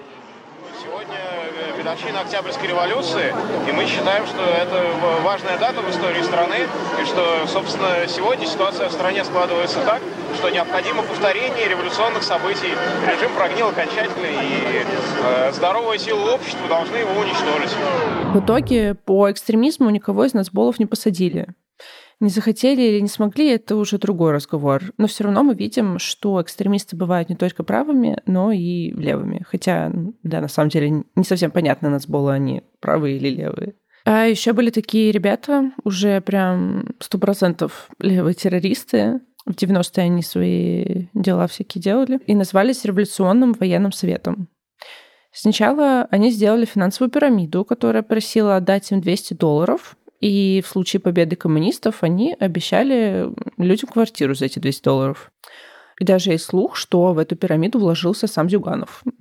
годовщина 1.89 2.21
Октябрьской 2.21 2.69
революции, 2.69 3.35
и 3.67 3.73
мы 3.73 3.87
считаем, 3.87 4.27
что 4.27 4.43
это 4.43 4.85
важная 5.23 5.57
дата 5.57 5.81
в 5.81 5.89
истории 5.89 6.21
страны, 6.21 6.57
и 7.01 7.05
что, 7.07 7.47
собственно, 7.47 8.07
сегодня 8.07 8.47
ситуация 8.47 8.91
в 8.91 8.93
стране 8.93 9.25
складывается 9.25 9.81
так, 9.87 10.03
что 10.35 10.51
необходимо 10.51 11.03
повторение 11.03 11.67
революционных 11.67 12.23
событий. 12.25 12.75
Режим 13.11 13.33
прогнил 13.35 13.69
окончательно, 13.69 14.27
и 14.27 14.85
э, 15.23 15.53
здоровые 15.53 15.99
силы 15.99 16.31
общества 16.31 16.69
должны 16.69 16.97
его 16.97 17.19
уничтожить. 17.19 17.75
В 18.35 18.41
итоге 18.45 18.95
по 18.95 19.31
экстремизму 19.31 19.89
никого 19.89 20.27
из 20.27 20.35
нас 20.35 20.51
болов 20.51 20.79
не 20.79 20.85
посадили 20.85 21.49
не 22.21 22.31
захотели 22.31 22.83
или 22.83 23.01
не 23.01 23.09
смогли, 23.09 23.49
это 23.51 23.77
уже 23.77 23.99
другой 23.99 24.33
разговор. 24.33 24.93
Но 24.99 25.07
все 25.07 25.25
равно 25.25 25.43
мы 25.45 25.55
видим, 25.55 25.99
что 25.99 26.43
экстремисты 26.43 26.97
бывают 26.97 27.29
не 27.29 27.37
только 27.37 27.63
правыми, 27.63 28.21
но 28.27 28.51
и 28.51 28.91
левыми. 28.91 29.45
Хотя, 29.49 29.93
да, 30.23 30.41
на 30.41 30.49
самом 30.49 30.71
деле 30.71 31.05
не 31.15 31.25
совсем 31.25 31.51
понятно, 31.51 31.91
нацболы 31.91 32.33
они 32.33 32.63
правые 32.81 33.17
или 33.17 33.29
левые. 33.29 33.75
А 34.05 34.25
еще 34.25 34.53
были 34.53 34.71
такие 34.71 35.13
ребята, 35.13 35.73
уже 35.85 36.21
прям 36.21 36.87
сто 36.99 37.19
процентов 37.19 37.91
левые 38.01 38.35
террористы. 38.35 39.21
В 39.45 39.53
90-е 39.53 40.05
они 40.05 40.23
свои 40.23 41.09
дела 41.15 41.47
всякие 41.47 41.83
делали. 41.83 42.19
И 42.27 42.35
назвались 42.35 42.85
Революционным 42.85 43.53
военным 43.53 43.93
советом. 43.93 44.49
Сначала 45.31 46.09
они 46.11 46.31
сделали 46.31 46.65
финансовую 46.65 47.11
пирамиду, 47.11 47.65
которая 47.65 48.03
просила 48.03 48.57
отдать 48.57 48.91
им 48.91 49.01
200 49.01 49.35
долларов, 49.35 49.97
и 50.21 50.63
в 50.65 50.69
случае 50.69 51.01
победы 51.01 51.37
коммунистов 51.37 52.03
они 52.03 52.37
обещали 52.39 53.29
людям 53.57 53.91
квартиру 53.91 54.35
за 54.35 54.47
эти 54.47 54.59
200 54.59 54.83
долларов. 54.83 55.31
И 56.01 56.05
даже 56.05 56.31
есть 56.31 56.45
слух, 56.45 56.77
что 56.77 57.13
в 57.13 57.19
эту 57.19 57.37
пирамиду 57.37 57.79
вложился 57.79 58.27
сам 58.27 58.49
Зюганов. 58.49 59.03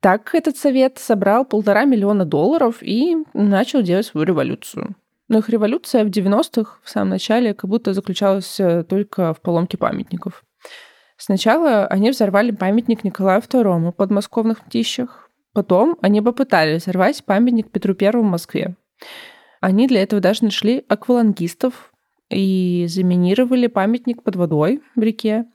Так 0.00 0.36
этот 0.36 0.56
совет 0.56 0.98
собрал 0.98 1.44
полтора 1.44 1.84
миллиона 1.84 2.24
долларов 2.24 2.76
и 2.80 3.16
начал 3.32 3.82
делать 3.82 4.06
свою 4.06 4.24
революцию. 4.24 4.94
Но 5.26 5.38
их 5.38 5.48
революция 5.48 6.04
в 6.04 6.08
90-х, 6.08 6.78
в 6.84 6.88
самом 6.88 7.08
начале, 7.08 7.54
как 7.54 7.68
будто 7.68 7.92
заключалась 7.92 8.60
э, 8.60 8.84
только 8.84 9.34
в 9.34 9.40
поломке 9.40 9.76
памятников. 9.78 10.44
Сначала 11.16 11.86
они 11.86 12.10
взорвали 12.10 12.52
памятник 12.52 13.02
Николаю 13.02 13.40
II 13.40 13.90
в 13.90 13.92
подмосковных 13.92 14.60
птищах. 14.64 15.28
Потом 15.52 15.96
они 16.02 16.20
попытались 16.20 16.82
взорвать 16.82 17.24
памятник 17.24 17.72
Петру 17.72 17.94
Первому 17.94 18.28
в 18.28 18.32
Москве. 18.32 18.76
Они 19.66 19.88
для 19.88 20.04
этого 20.04 20.22
даже 20.22 20.44
нашли 20.44 20.84
аквалангистов 20.88 21.92
и 22.30 22.86
заминировали 22.88 23.66
памятник 23.66 24.22
под 24.22 24.36
водой 24.36 24.80
в 24.94 25.02
реке, 25.02 25.46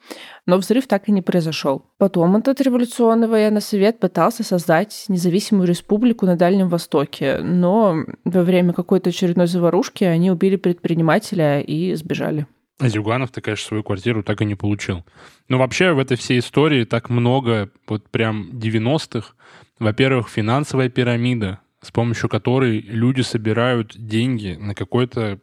но 0.46 0.58
взрыв 0.58 0.86
так 0.86 1.08
и 1.08 1.14
не 1.14 1.22
произошел. 1.22 1.86
Потом 1.98 2.36
этот 2.36 2.60
революционный 2.60 3.30
военный 3.30 3.62
совет 3.62 4.02
пытался 4.02 4.44
создать 4.44 5.06
независимую 5.08 5.66
республику 5.66 6.26
на 6.26 6.36
Дальнем 6.36 6.68
Востоке, 6.68 7.38
но 7.38 8.04
во 8.26 8.42
время 8.44 8.74
какой-то 8.74 9.12
очередной 9.12 9.48
заварушки 9.48 10.04
они 10.04 10.30
убили 10.30 10.58
предпринимателя 10.58 11.62
и 11.62 11.96
сбежали. 11.96 12.48
Зюганов-то, 12.82 13.40
конечно, 13.40 13.68
свою 13.70 13.84
квартиру 13.84 14.24
так 14.24 14.42
и 14.42 14.46
не 14.46 14.56
получил. 14.56 15.06
Но 15.48 15.58
вообще 15.58 15.94
в 15.94 16.00
этой 16.00 16.18
всей 16.18 16.40
истории 16.40 16.84
так 16.84 17.10
много 17.10 17.70
вот 17.88 18.10
прям 18.10 18.50
90-х. 18.52 19.36
Во-первых, 19.80 20.28
финансовая 20.28 20.90
пирамида, 20.90 21.62
с 21.82 21.92
помощью 21.92 22.30
которой 22.30 22.80
люди 22.80 23.22
собирают 23.22 23.96
деньги 23.98 24.58
на 24.60 24.76
какую-то 24.76 25.40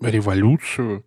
революцию, 0.00 1.04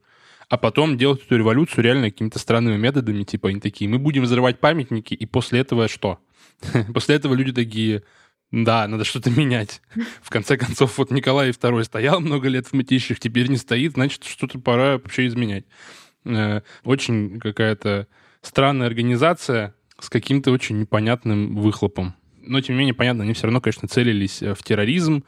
а 0.50 0.58
потом 0.58 0.98
делают 0.98 1.24
эту 1.24 1.38
революцию 1.38 1.84
реально 1.84 2.12
какими-то 2.12 2.38
странными 2.38 2.78
методами, 2.78 3.24
типа 3.24 3.50
они 3.50 3.60
такие, 3.60 3.90
мы 3.90 3.98
будем 3.98 4.24
взрывать 4.24 4.60
памятники, 4.60 5.14
и 5.14 5.26
после 5.26 5.62
этого 5.62 5.88
что? 5.88 6.20
после 6.94 7.16
этого 7.16 7.34
люди 7.34 7.54
такие, 7.54 8.04
да, 8.52 8.88
надо 8.88 9.04
что-то 9.04 9.32
менять. 9.32 9.82
В 10.22 10.30
конце 10.30 10.58
концов, 10.58 10.98
вот 10.98 11.12
Николай 11.12 11.50
II 11.50 11.84
стоял 11.84 12.20
много 12.20 12.50
лет 12.50 12.68
в 12.68 12.74
мытищах, 12.74 13.20
теперь 13.20 13.48
не 13.48 13.58
стоит, 13.58 13.94
значит, 13.94 14.26
что-то 14.26 14.60
пора 14.60 14.94
вообще 14.94 15.28
изменять. 15.28 15.66
Э, 16.26 16.62
очень 16.84 17.40
какая-то 17.40 18.08
странная 18.42 18.88
организация 18.88 19.74
с 20.00 20.10
каким-то 20.10 20.52
очень 20.52 20.80
непонятным 20.80 21.56
выхлопом 21.56 22.16
но 22.44 22.62
тем 22.62 22.76
не 22.76 22.80
менее, 22.80 22.94
понятно, 22.94 23.24
они 23.24 23.34
все 23.34 23.48
равно, 23.48 23.62
конечно, 23.62 23.88
целились 23.88 24.42
э, 24.42 24.54
в 24.54 24.64
терроризм, 24.64 25.24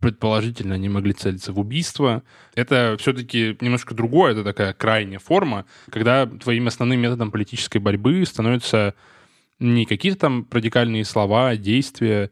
предположительно, 0.00 0.74
они 0.74 0.88
могли 0.88 1.12
целиться 1.12 1.52
в 1.52 1.60
убийство. 1.60 2.22
Это 2.54 2.96
все-таки 2.98 3.56
немножко 3.60 3.94
другое, 3.94 4.32
это 4.32 4.44
такая 4.44 4.72
крайняя 4.72 5.18
форма, 5.18 5.66
когда 5.90 6.26
твоим 6.26 6.66
основным 6.66 7.00
методом 7.00 7.30
политической 7.30 7.78
борьбы 7.78 8.24
становятся 8.26 8.94
не 9.58 9.86
какие-то 9.86 10.18
там 10.18 10.48
радикальные 10.50 11.04
слова, 11.04 11.56
действия 11.56 12.30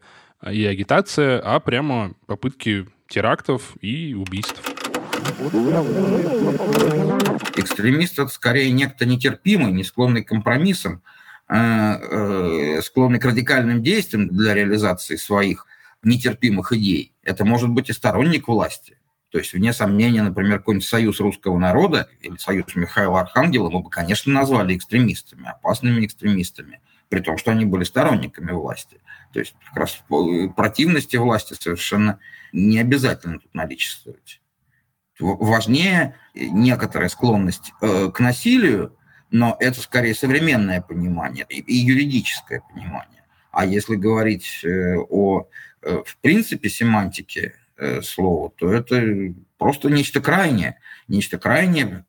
и 0.49 0.65
агитация, 0.65 1.39
а 1.39 1.59
прямо 1.59 2.13
попытки 2.25 2.87
терактов 3.07 3.75
и 3.81 4.13
убийств. 4.13 4.61
Экстремист— 7.55 8.13
это 8.19 8.27
скорее 8.27 8.71
некто 8.71 9.05
нетерпимый, 9.05 9.71
не 9.71 9.83
склонный 9.83 10.23
к 10.23 10.27
компромиссам, 10.27 11.01
склонны 11.53 13.19
к 13.19 13.25
радикальным 13.25 13.83
действиям 13.83 14.27
для 14.29 14.53
реализации 14.53 15.17
своих 15.17 15.67
нетерпимых 16.01 16.73
идей, 16.73 17.13
это 17.23 17.45
может 17.45 17.69
быть 17.69 17.89
и 17.89 17.93
сторонник 17.93 18.47
власти. 18.47 18.97
То 19.29 19.39
есть, 19.39 19.53
вне 19.53 19.73
сомнения, 19.73 20.21
например, 20.21 20.59
какой-нибудь 20.59 20.87
союз 20.87 21.19
русского 21.19 21.57
народа 21.57 22.07
или 22.21 22.37
союз 22.37 22.75
Михаила 22.75 23.21
Архангела 23.21 23.69
мы 23.69 23.81
бы, 23.81 23.89
конечно, 23.89 24.31
назвали 24.31 24.77
экстремистами, 24.77 25.47
опасными 25.47 26.05
экстремистами, 26.05 26.81
при 27.09 27.19
том, 27.19 27.37
что 27.37 27.51
они 27.51 27.65
были 27.65 27.83
сторонниками 27.83 28.51
власти. 28.51 28.99
То 29.31 29.39
есть 29.39 29.55
как 29.69 29.77
раз 29.77 30.03
противности 30.55 31.17
власти 31.17 31.55
совершенно 31.59 32.19
не 32.51 32.79
обязательно 32.79 33.39
тут 33.39 33.53
наличествовать. 33.55 34.39
Важнее 35.19 36.15
некоторая 36.35 37.09
склонность 37.09 37.73
э, 37.81 38.11
к 38.13 38.19
насилию, 38.19 38.95
но 39.33 39.57
это 39.59 39.81
скорее 39.81 40.13
современное 40.13 40.79
понимание 40.79 41.45
и 41.49 41.73
юридическое 41.73 42.61
понимание. 42.71 43.23
А 43.51 43.65
если 43.65 43.95
говорить 43.95 44.61
э, 44.63 44.95
о, 44.95 45.47
э, 45.81 46.03
в 46.05 46.17
принципе, 46.17 46.69
семантике 46.69 47.55
э, 47.75 48.03
слова, 48.03 48.51
то 48.55 48.71
это 48.71 49.33
просто 49.57 49.89
нечто 49.89 50.21
крайнее, 50.21 50.77
нечто 51.07 51.39
крайнее, 51.39 52.05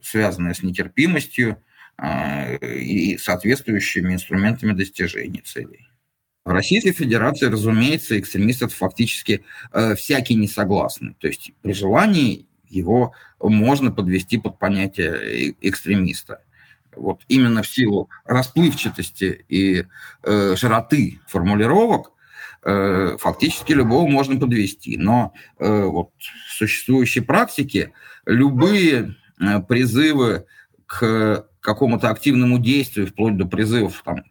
связанное 0.00 0.54
с 0.54 0.62
нетерпимостью 0.62 1.62
и 2.62 3.18
соответствующими 3.18 4.14
инструментами 4.14 4.72
достижения 4.72 5.42
целей. 5.42 5.90
В 6.46 6.50
Российской 6.50 6.92
Федерации, 6.92 7.46
разумеется, 7.46 8.18
экстремист 8.18 8.62
это 8.62 8.74
фактически 8.74 9.44
всякий 9.96 10.34
несогласный. 10.36 11.14
То 11.20 11.28
есть 11.28 11.52
при 11.60 11.74
желании 11.74 12.46
его 12.66 13.12
можно 13.38 13.92
подвести 13.92 14.38
под 14.38 14.58
понятие 14.58 15.54
экстремиста 15.60 16.40
вот 16.96 17.20
именно 17.28 17.62
в 17.62 17.68
силу 17.68 18.08
расплывчатости 18.24 19.44
и 19.48 19.86
э, 20.22 20.56
широты 20.56 21.20
формулировок, 21.26 22.12
э, 22.64 23.16
фактически 23.18 23.72
любого 23.72 24.08
можно 24.08 24.38
подвести. 24.38 24.96
Но 24.96 25.32
э, 25.58 25.84
вот 25.84 26.10
в 26.48 26.52
существующей 26.52 27.20
практике 27.20 27.92
любые 28.26 29.16
э, 29.40 29.60
призывы 29.60 30.46
к 30.86 31.46
какому-то 31.60 32.10
активному 32.10 32.58
действию, 32.58 33.06
вплоть 33.06 33.36
до 33.36 33.46
призывов 33.46 34.02
там, 34.04 34.24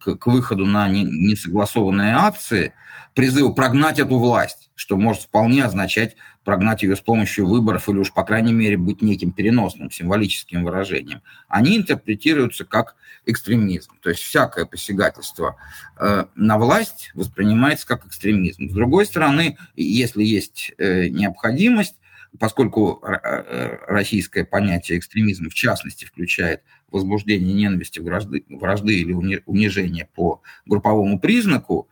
к, 0.00 0.16
к 0.16 0.26
выходу 0.26 0.66
на 0.66 0.88
не, 0.88 1.04
несогласованные 1.04 2.14
акции, 2.14 2.72
призывы 3.14 3.54
прогнать 3.54 3.98
эту 3.98 4.18
власть, 4.18 4.70
что 4.74 4.96
может 4.96 5.22
вполне 5.22 5.64
означать 5.64 6.16
прогнать 6.46 6.84
ее 6.84 6.94
с 6.94 7.00
помощью 7.00 7.48
выборов 7.48 7.88
или 7.88 7.98
уж, 7.98 8.12
по 8.12 8.22
крайней 8.22 8.52
мере, 8.52 8.76
быть 8.76 9.02
неким 9.02 9.32
переносным 9.32 9.90
символическим 9.90 10.62
выражением, 10.62 11.20
они 11.48 11.76
интерпретируются 11.76 12.64
как 12.64 12.94
экстремизм. 13.26 13.90
То 14.00 14.10
есть 14.10 14.22
всякое 14.22 14.64
посягательство 14.64 15.56
э, 15.98 16.26
на 16.36 16.58
власть 16.58 17.10
воспринимается 17.14 17.84
как 17.88 18.06
экстремизм. 18.06 18.68
С 18.68 18.72
другой 18.72 19.06
стороны, 19.06 19.58
если 19.74 20.22
есть 20.22 20.72
э, 20.78 21.08
необходимость, 21.08 21.96
поскольку 22.38 23.02
э, 23.02 23.78
российское 23.88 24.44
понятие 24.44 24.98
экстремизма 24.98 25.50
в 25.50 25.54
частности 25.54 26.04
включает 26.04 26.62
возбуждение 26.92 27.54
ненависти, 27.54 27.98
вражды, 27.98 28.44
вражды 28.48 29.00
или 29.00 29.42
унижения 29.46 30.08
по 30.14 30.42
групповому 30.64 31.18
признаку, 31.18 31.88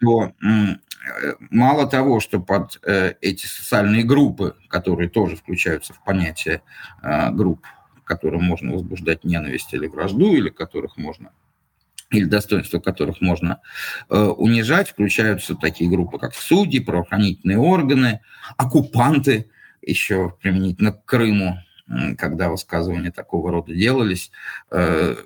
то 0.00 0.32
мало 1.50 1.86
того, 1.86 2.20
что 2.20 2.40
под 2.40 2.78
э, 2.84 3.14
эти 3.20 3.46
социальные 3.46 4.04
группы, 4.04 4.56
которые 4.68 5.08
тоже 5.08 5.36
включаются 5.36 5.92
в 5.92 6.02
понятие 6.04 6.62
э, 7.02 7.30
групп, 7.30 7.64
которым 8.04 8.44
можно 8.44 8.72
возбуждать 8.72 9.24
ненависть 9.24 9.72
или 9.74 9.86
вражду, 9.86 10.34
или 10.34 10.48
которых 10.48 10.96
можно 10.96 11.30
или 12.10 12.24
достоинства 12.24 12.78
которых 12.78 13.20
можно 13.20 13.60
э, 14.08 14.18
унижать, 14.18 14.88
включаются 14.88 15.54
такие 15.54 15.90
группы, 15.90 16.18
как 16.18 16.34
судьи, 16.34 16.80
правоохранительные 16.80 17.58
органы, 17.58 18.20
оккупанты, 18.56 19.50
еще 19.82 20.34
применительно 20.40 20.92
к 20.92 21.04
Крыму, 21.04 21.58
когда 22.16 22.48
высказывания 22.48 23.10
такого 23.10 23.50
рода 23.50 23.74
делались, 23.74 24.30
э, 24.70 25.16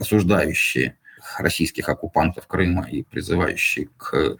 осуждающие 0.00 0.96
российских 1.38 1.88
оккупантов 1.88 2.46
Крыма 2.46 2.86
и 2.88 3.02
призывающие 3.02 3.88
к 3.96 4.36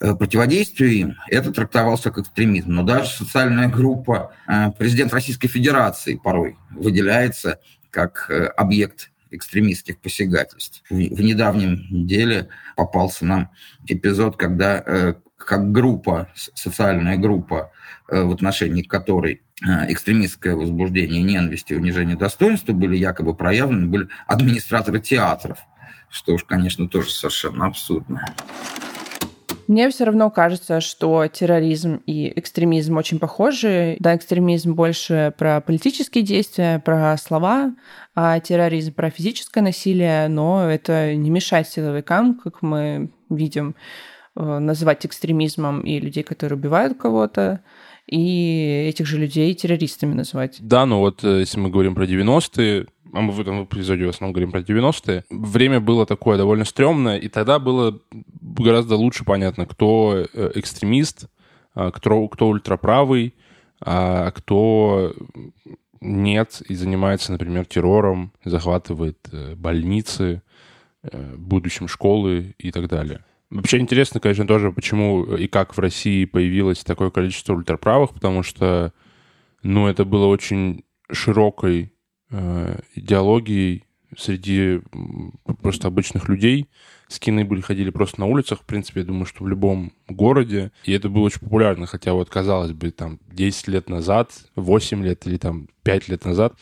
э, 0.00 0.14
противодействию 0.14 0.90
им, 0.90 1.16
это 1.28 1.52
трактовался 1.52 2.10
как 2.10 2.24
экстремизм. 2.24 2.72
Но 2.72 2.82
даже 2.82 3.10
социальная 3.10 3.68
группа, 3.68 4.34
э, 4.46 4.70
президент 4.78 5.12
Российской 5.12 5.48
Федерации 5.48 6.16
порой 6.16 6.56
выделяется 6.70 7.60
как 7.90 8.26
э, 8.30 8.46
объект 8.46 9.10
экстремистских 9.30 9.98
посягательств. 9.98 10.82
В, 10.90 10.94
недавнем 10.94 12.06
деле 12.06 12.48
попался 12.76 13.24
нам 13.24 13.50
эпизод, 13.86 14.36
когда 14.36 15.16
как 15.36 15.72
группа, 15.72 16.28
социальная 16.54 17.16
группа, 17.16 17.72
в 18.06 18.30
отношении 18.30 18.82
которой 18.82 19.42
экстремистское 19.60 20.54
возбуждение 20.54 21.20
ненависти, 21.22 21.74
унижение 21.74 22.16
достоинства 22.16 22.72
были 22.72 22.96
якобы 22.96 23.34
проявлены, 23.34 23.86
были 23.88 24.08
администраторы 24.28 25.00
театров– 25.00 25.58
что 26.08 26.34
уж, 26.34 26.44
конечно, 26.44 26.88
тоже 26.88 27.10
совершенно 27.10 27.66
абсурдно. 27.66 28.24
Мне 29.66 29.88
все 29.88 30.04
равно 30.04 30.30
кажется, 30.30 30.80
что 30.80 31.26
терроризм 31.26 32.02
и 32.06 32.38
экстремизм 32.38 32.96
очень 32.96 33.18
похожи. 33.18 33.96
Да, 33.98 34.14
экстремизм 34.14 34.74
больше 34.74 35.32
про 35.38 35.60
политические 35.60 36.22
действия, 36.22 36.80
про 36.84 37.16
слова, 37.16 37.74
а 38.14 38.40
терроризм 38.40 38.92
про 38.92 39.10
физическое 39.10 39.62
насилие, 39.62 40.28
но 40.28 40.68
это 40.68 41.14
не 41.14 41.30
мешает 41.30 41.68
силовикам, 41.68 42.34
как 42.34 42.60
мы 42.60 43.10
видим, 43.30 43.74
э, 44.36 44.58
называть 44.58 45.06
экстремизмом 45.06 45.80
и 45.80 45.98
людей, 45.98 46.24
которые 46.24 46.58
убивают 46.58 46.98
кого-то, 46.98 47.62
и 48.06 48.86
этих 48.90 49.06
же 49.06 49.18
людей 49.18 49.54
террористами 49.54 50.12
называть. 50.12 50.58
Да, 50.60 50.84
но 50.84 51.00
вот 51.00 51.24
э, 51.24 51.40
если 51.40 51.58
мы 51.58 51.70
говорим 51.70 51.94
про 51.94 52.04
90-е, 52.04 52.86
а 53.14 53.20
мы 53.20 53.32
в 53.32 53.40
этом 53.40 53.64
эпизоде 53.64 54.06
в 54.06 54.08
основном 54.08 54.32
говорим 54.32 54.50
про 54.50 54.60
90-е, 54.60 55.24
время 55.30 55.80
было 55.80 56.04
такое 56.04 56.36
довольно 56.36 56.64
стрёмное, 56.64 57.16
и 57.16 57.28
тогда 57.28 57.58
было 57.58 58.00
гораздо 58.40 58.96
лучше 58.96 59.24
понятно, 59.24 59.66
кто 59.66 60.26
э, 60.32 60.52
экстремист, 60.56 61.28
а, 61.74 61.90
кто, 61.90 62.26
кто 62.28 62.48
ультраправый, 62.48 63.34
а 63.80 64.30
кто 64.32 65.14
нет 66.00 66.62
и 66.68 66.74
занимается, 66.74 67.32
например, 67.32 67.64
террором, 67.66 68.32
захватывает 68.44 69.18
э, 69.32 69.54
больницы, 69.54 70.42
э, 71.02 71.34
будущем 71.36 71.88
школы 71.88 72.54
и 72.58 72.70
так 72.70 72.88
далее. 72.88 73.24
Вообще 73.50 73.78
интересно, 73.78 74.20
конечно, 74.20 74.46
тоже, 74.46 74.72
почему 74.72 75.24
и 75.36 75.46
как 75.46 75.76
в 75.76 75.80
России 75.80 76.24
появилось 76.24 76.82
такое 76.82 77.10
количество 77.10 77.54
ультраправых, 77.54 78.12
потому 78.12 78.42
что, 78.42 78.92
ну, 79.62 79.86
это 79.86 80.04
было 80.04 80.26
очень 80.26 80.84
широкой 81.10 81.93
идеологией 82.94 83.84
среди 84.16 84.80
просто 85.62 85.88
обычных 85.88 86.28
людей. 86.28 86.68
Скины 87.08 87.44
были, 87.44 87.60
ходили 87.60 87.90
просто 87.90 88.20
на 88.20 88.26
улицах, 88.26 88.60
в 88.60 88.64
принципе, 88.64 89.00
я 89.00 89.06
думаю, 89.06 89.26
что 89.26 89.44
в 89.44 89.48
любом 89.48 89.92
городе. 90.08 90.72
И 90.84 90.92
это 90.92 91.08
было 91.08 91.24
очень 91.24 91.40
популярно, 91.40 91.86
хотя 91.86 92.14
вот, 92.14 92.30
казалось 92.30 92.72
бы, 92.72 92.90
там 92.90 93.18
10 93.30 93.68
лет 93.68 93.88
назад, 93.88 94.32
8 94.56 95.04
лет 95.04 95.26
или 95.26 95.36
там 95.36 95.68
5 95.82 96.08
лет 96.08 96.24
назад 96.24 96.54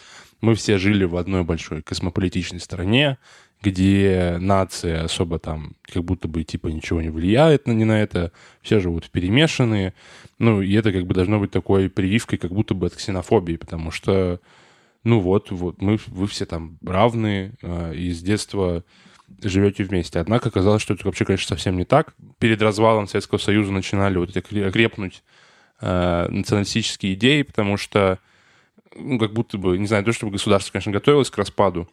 мы 0.43 0.57
все 0.57 0.77
жили 0.77 1.05
в 1.05 1.17
одной 1.17 1.45
большой 1.45 1.83
космополитичной 1.83 2.61
стране, 2.61 3.17
где 3.63 4.37
нация 4.41 5.05
особо 5.05 5.39
там 5.39 5.77
как 5.83 6.05
будто 6.05 6.27
бы 6.27 6.43
типа 6.43 6.67
ничего 6.67 7.01
не 7.01 7.11
влияет 7.11 7.69
на, 7.69 7.73
не 7.73 7.85
на 7.85 8.03
это, 8.03 8.33
все 8.61 8.81
живут 8.81 9.09
перемешанные. 9.09 9.95
Ну, 10.41 10.61
и 10.61 10.75
это 10.75 10.93
как 10.93 11.07
бы 11.07 11.15
должно 11.15 11.39
быть 11.39 11.53
такой 11.53 11.89
прививкой 11.89 12.39
как 12.39 12.53
будто 12.53 12.75
бы 12.75 12.89
от 12.89 12.97
ксенофобии, 12.97 13.55
потому 13.55 13.93
что 13.93 14.41
ну 15.05 15.21
вот, 15.21 15.51
вот 15.51 15.83
мы, 15.83 15.99
вы 16.07 16.27
все 16.27 16.47
там 16.47 16.79
равные, 16.85 17.55
э, 17.63 17.95
и 17.95 18.13
с 18.13 18.23
детства 18.23 18.85
живете 19.43 19.85
вместе. 19.85 20.21
Однако 20.21 20.49
оказалось, 20.49 20.83
что 20.83 20.95
это 20.95 21.05
вообще, 21.07 21.25
конечно, 21.25 21.49
совсем 21.49 21.77
не 21.77 21.85
так. 21.85 22.15
Перед 22.39 22.63
развалом 22.63 23.09
Советского 23.09 23.39
Союза 23.39 23.73
начинали 23.73 24.19
вот 24.19 24.31
эти 24.31 24.41
крепнуть 24.41 25.25
э, 25.81 26.29
националистические 26.29 27.15
идеи, 27.15 27.43
потому 27.43 27.77
что, 27.77 28.21
ну, 28.95 29.19
как 29.19 29.33
будто 29.33 29.59
бы, 29.59 29.77
не 29.79 29.87
знаю, 29.87 30.05
то, 30.05 30.13
чтобы 30.13 30.33
государство, 30.33 30.73
конечно, 30.73 30.93
готовилось 30.93 31.31
к 31.31 31.39
распаду, 31.39 31.89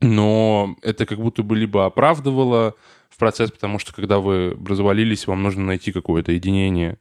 но 0.00 0.76
это 0.82 1.06
как 1.06 1.18
будто 1.18 1.42
бы 1.42 1.56
либо 1.56 1.86
оправдывало 1.86 2.74
в 3.10 3.16
процесс, 3.16 3.50
потому 3.50 3.80
что 3.80 3.92
когда 3.92 4.20
вы 4.20 4.56
развалились, 4.64 5.26
вам 5.26 5.42
нужно 5.42 5.64
найти 5.64 5.90
какое-то 5.90 6.30
единение 6.30 6.98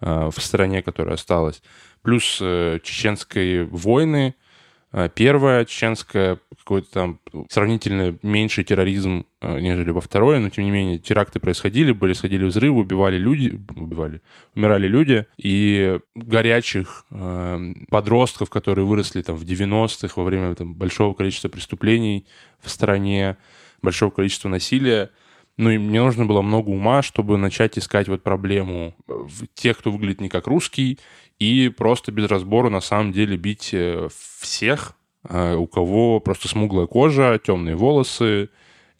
э, 0.00 0.30
в 0.34 0.40
стране, 0.40 0.82
которая 0.82 1.16
осталась. 1.16 1.62
Плюс 2.00 2.38
э, 2.40 2.78
чеченские 2.82 3.64
войны— 3.64 4.34
а, 4.90 5.08
первая 5.08 5.64
чеченская, 5.66 6.38
какой-то 6.56 6.90
там 6.90 7.20
сравнительно 7.50 8.18
меньший 8.22 8.64
терроризм, 8.64 9.26
а, 9.40 9.58
нежели 9.58 9.90
во 9.90 10.00
второе, 10.00 10.38
но 10.38 10.48
тем 10.48 10.64
не 10.64 10.70
менее 10.70 10.98
теракты 10.98 11.40
происходили, 11.40 11.92
были, 11.92 12.14
сходили 12.14 12.44
взрывы, 12.44 12.80
убивали 12.80 13.18
люди, 13.18 13.60
убивали, 13.76 14.22
умирали 14.54 14.88
люди, 14.88 15.26
и 15.36 16.00
горячих 16.14 17.04
э, 17.10 17.72
подростков, 17.90 18.48
которые 18.48 18.86
выросли 18.86 19.20
там 19.20 19.36
в 19.36 19.44
90-х 19.44 20.12
во 20.16 20.24
время 20.24 20.54
там, 20.54 20.74
большого 20.74 21.12
количества 21.12 21.48
преступлений 21.48 22.26
в 22.60 22.70
стране, 22.70 23.36
большого 23.82 24.10
количества 24.10 24.48
насилия, 24.48 25.10
ну, 25.58 25.70
и 25.70 25.78
мне 25.78 26.00
нужно 26.00 26.24
было 26.24 26.40
много 26.40 26.70
ума, 26.70 27.02
чтобы 27.02 27.36
начать 27.36 27.78
искать 27.78 28.06
вот 28.06 28.22
проблему 28.22 28.94
в 29.08 29.48
тех, 29.54 29.76
кто 29.76 29.90
выглядит 29.90 30.20
не 30.20 30.28
как 30.28 30.46
русский, 30.46 31.00
и 31.38 31.68
просто 31.68 32.12
без 32.12 32.28
разбора 32.28 32.68
на 32.68 32.80
самом 32.80 33.12
деле 33.12 33.36
бить 33.36 33.70
э, 33.72 34.08
всех, 34.40 34.94
э, 35.28 35.54
у 35.54 35.66
кого 35.66 36.20
просто 36.20 36.48
смуглая 36.48 36.86
кожа, 36.86 37.40
темные 37.44 37.76
волосы, 37.76 38.50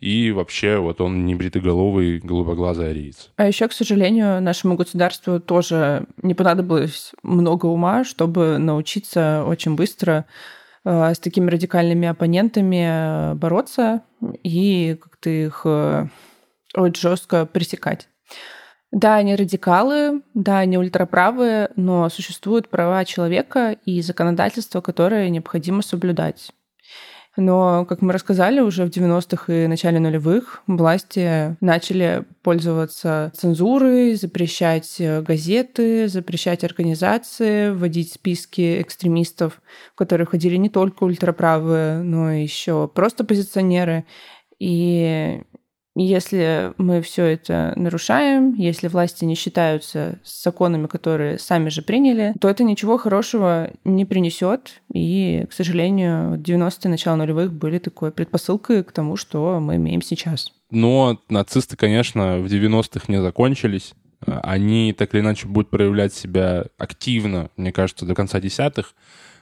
и 0.01 0.31
вообще 0.31 0.79
вот 0.79 1.01
он 1.01 1.27
не 1.27 1.35
бритоголовый, 1.35 2.21
голубоглазый 2.21 2.91
ариец. 2.91 3.33
А 3.37 3.49
еще, 3.49 3.67
к 3.67 3.73
сожалению, 3.73 4.41
нашему 4.41 4.77
государству 4.77 5.41
тоже 5.41 6.07
не 6.23 6.35
понадобилось 6.35 7.13
много 7.25 7.67
ума, 7.67 8.05
чтобы 8.05 8.59
научиться 8.59 9.45
очень 9.45 9.75
быстро 9.75 10.25
э, 10.85 11.15
с 11.15 11.19
такими 11.19 11.51
радикальными 11.51 12.07
оппонентами 12.07 13.35
бороться 13.35 14.03
и 14.45 14.97
как-то 15.03 15.31
их 15.31 15.67
очень 16.75 17.01
жестко 17.01 17.47
пресекать. 17.47 18.09
Да, 18.91 19.17
они 19.17 19.37
радикалы, 19.37 20.23
да, 20.33 20.61
они 20.61 20.79
ультраправые, 20.79 21.71
но 21.77 22.09
существуют 22.09 22.71
права 22.71 23.05
человека 23.05 23.77
и 23.85 24.01
законодательство, 24.01 24.81
которое 24.81 25.29
необходимо 25.29 25.83
соблюдать. 25.83 26.53
Но, 27.37 27.85
как 27.85 28.03
мы 28.03 28.13
рассказали, 28.13 28.59
уже 28.59 28.85
в 28.85 28.89
90-х 28.89 29.53
и 29.53 29.67
начале 29.69 30.01
нулевых 30.01 30.63
власти 30.67 31.57
начали 31.61 32.25
пользоваться 32.43 33.31
цензурой, 33.37 34.15
запрещать 34.15 34.97
газеты, 34.99 36.09
запрещать 36.09 36.65
организации, 36.65 37.71
вводить 37.71 38.13
списки 38.15 38.83
экстремистов, 38.83 39.61
в 39.93 39.99
которые 39.99 40.27
входили 40.27 40.57
не 40.57 40.69
только 40.69 41.05
ультраправые, 41.05 42.03
но 42.03 42.33
еще 42.33 42.89
просто 42.89 43.23
позиционеры. 43.23 44.05
И 44.59 45.43
если 46.05 46.73
мы 46.79 47.03
все 47.03 47.25
это 47.25 47.73
нарушаем, 47.77 48.55
если 48.55 48.89
власти 48.89 49.25
не 49.25 49.35
считаются 49.35 50.19
с 50.23 50.43
законами, 50.43 50.87
которые 50.87 51.39
сами 51.39 51.69
же 51.69 51.83
приняли, 51.83 52.35
то 52.41 52.49
это 52.49 52.65
ничего 52.65 52.99
хорошего 52.99 53.71
не 53.85 54.05
принесет. 54.05 54.81
И, 54.93 55.45
к 55.49 55.53
сожалению, 55.53 56.39
90-е, 56.39 56.91
начало 56.91 57.17
нулевых 57.17 57.53
были 57.53 57.79
такой 57.79 58.13
предпосылкой 58.13 58.85
к 58.85 58.93
тому, 58.93 59.17
что 59.17 59.61
мы 59.61 59.77
имеем 59.77 60.03
сейчас. 60.03 60.53
Но 60.71 61.21
нацисты, 61.29 61.77
конечно, 61.77 62.39
в 62.39 62.47
90-х 62.47 63.07
не 63.09 63.21
закончились. 63.21 63.95
Они 64.27 64.93
так 64.93 65.15
или 65.15 65.21
иначе 65.21 65.47
будут 65.47 65.71
проявлять 65.71 66.13
себя 66.13 66.67
активно, 66.77 67.51
мне 67.57 67.73
кажется, 67.73 68.05
до 68.05 68.15
конца 68.15 68.41
десятых. 68.41 68.95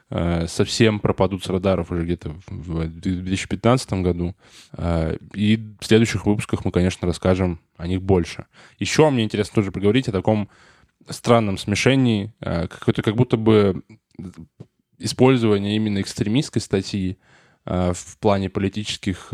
Э, 0.08 0.46
совсем 0.46 1.00
пропадут 1.00 1.42
с 1.44 1.48
радаров 1.48 1.90
уже 1.90 2.04
где-то 2.04 2.36
в 2.46 2.86
2015 2.86 3.92
году. 3.94 4.36
Э, 4.72 5.16
и 5.34 5.57
в 5.80 5.84
следующих 5.84 6.26
выпусках 6.26 6.64
мы, 6.64 6.70
конечно, 6.70 7.09
расскажем 7.09 7.61
о 7.76 7.88
них 7.88 8.02
больше. 8.02 8.46
Еще 8.78 9.09
мне 9.11 9.24
интересно 9.24 9.57
тоже 9.57 9.72
поговорить 9.72 10.09
о 10.09 10.12
таком 10.12 10.48
странном 11.09 11.59
смешении, 11.59 12.32
э, 12.40 12.68
какое-то 12.68 13.02
как 13.02 13.16
будто 13.16 13.36
бы 13.36 13.82
использование 14.98 15.74
именно 15.74 16.00
экстремистской 16.00 16.62
статьи 16.62 17.18
в 17.64 18.18
плане 18.20 18.48
политических 18.48 19.28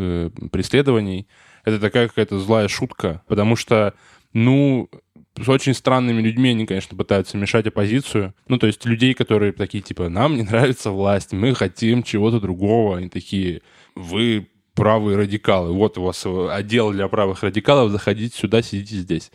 преследований. 0.50 1.28
Это 1.64 1.78
такая 1.78 2.08
какая-то 2.08 2.38
злая 2.38 2.66
шутка, 2.66 3.22
потому 3.28 3.56
что, 3.56 3.92
ну, 4.32 4.88
с 5.43 5.49
очень 5.49 5.74
странными 5.74 6.20
людьми 6.20 6.51
они, 6.51 6.66
конечно, 6.66 6.97
пытаются 6.97 7.36
мешать 7.36 7.66
оппозицию. 7.66 8.34
Ну, 8.49 8.59
то 8.59 8.66
есть 8.66 8.84
людей, 8.84 9.14
которые 9.14 9.53
такие, 9.53 9.82
типа, 9.82 10.09
нам 10.09 10.36
не 10.36 10.43
нравится 10.43 10.90
власть, 10.90 11.32
мы 11.32 11.55
хотим 11.55 12.03
чего-то 12.03 12.40
другого. 12.40 12.99
Они 12.99 13.09
такие, 13.09 13.62
вы 13.95 14.49
правые 14.74 15.18
радикалы. 15.18 15.72
Вот 15.72 15.99
у 15.99 16.03
вас 16.03 16.24
отдел 16.26 16.93
для 16.93 17.09
правых 17.09 17.43
радикалов, 17.43 17.90
заходите 17.90 18.36
сюда, 18.36 18.62
сидите 18.62 18.97
здесь. 18.97 19.30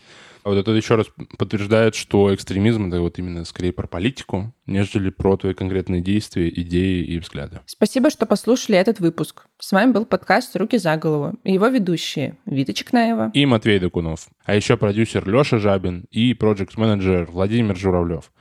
А 0.47 0.49
вот 0.49 0.59
это 0.59 0.71
еще 0.71 0.95
раз 0.95 1.07
подтверждает, 1.37 1.93
что 1.93 2.33
экстремизм— 2.33 2.87
это 2.87 3.01
вот 3.01 3.19
именно 3.19 3.43
скорее 3.43 3.73
про 3.73 3.85
политику, 3.85 4.53
нежели 4.65 5.09
про 5.09 5.35
твои 5.35 5.53
конкретные 5.53 5.99
действия, 5.99 6.47
идеи 6.47 7.03
и 7.03 7.19
взгляды. 7.19 7.59
Спасибо, 7.65 8.09
что 8.09 8.25
послушали 8.25 8.77
этот 8.77 9.01
выпуск. 9.01 9.47
С 9.59 9.73
вами 9.73 9.91
был 9.91 10.05
подкаст 10.05 10.55
«Руки 10.55 10.77
за 10.77 10.95
голову» 10.95 11.37
и 11.43 11.51
его 11.51 11.67
ведущие 11.67 12.37
Вита 12.45 12.71
Чекнаева 12.71 13.29
и 13.33 13.45
Матвей 13.45 13.77
Докунов. 13.79 14.29
А 14.45 14.55
еще 14.55 14.77
продюсер 14.77 15.27
Леша 15.27 15.57
Жабин 15.57 16.05
и 16.11 16.33
проект-менеджер 16.33 17.25
Владимир 17.29 17.75
Журавлев. 17.75 18.31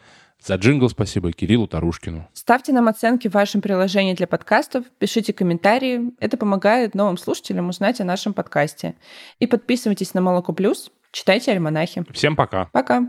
За 0.46 0.54
джингл 0.54 0.88
спасибо 0.88 1.32
Кириллу 1.32 1.66
Тарушкину. 1.66 2.28
Ставьте 2.32 2.72
нам 2.72 2.86
оценки 2.86 3.26
в 3.26 3.34
вашем 3.34 3.61
приложении 3.61 4.14
для 4.14 4.28
подкастов, 4.28 4.84
пишите 5.00 5.32
комментарии. 5.32 6.12
Это 6.20 6.36
помогает 6.36 6.94
новым 6.94 7.18
слушателям 7.18 7.68
узнать 7.68 8.00
о 8.00 8.04
нашем 8.04 8.32
подкасте. 8.32 8.94
И 9.40 9.48
подписывайтесь 9.48 10.14
на 10.14 10.20
Молоко 10.20 10.52
Плюс, 10.52 10.92
читайте 11.17 11.51
альманахи. 11.53 12.05
Всем 12.12 12.37
пока. 12.37 12.67
Пока. 12.73 13.09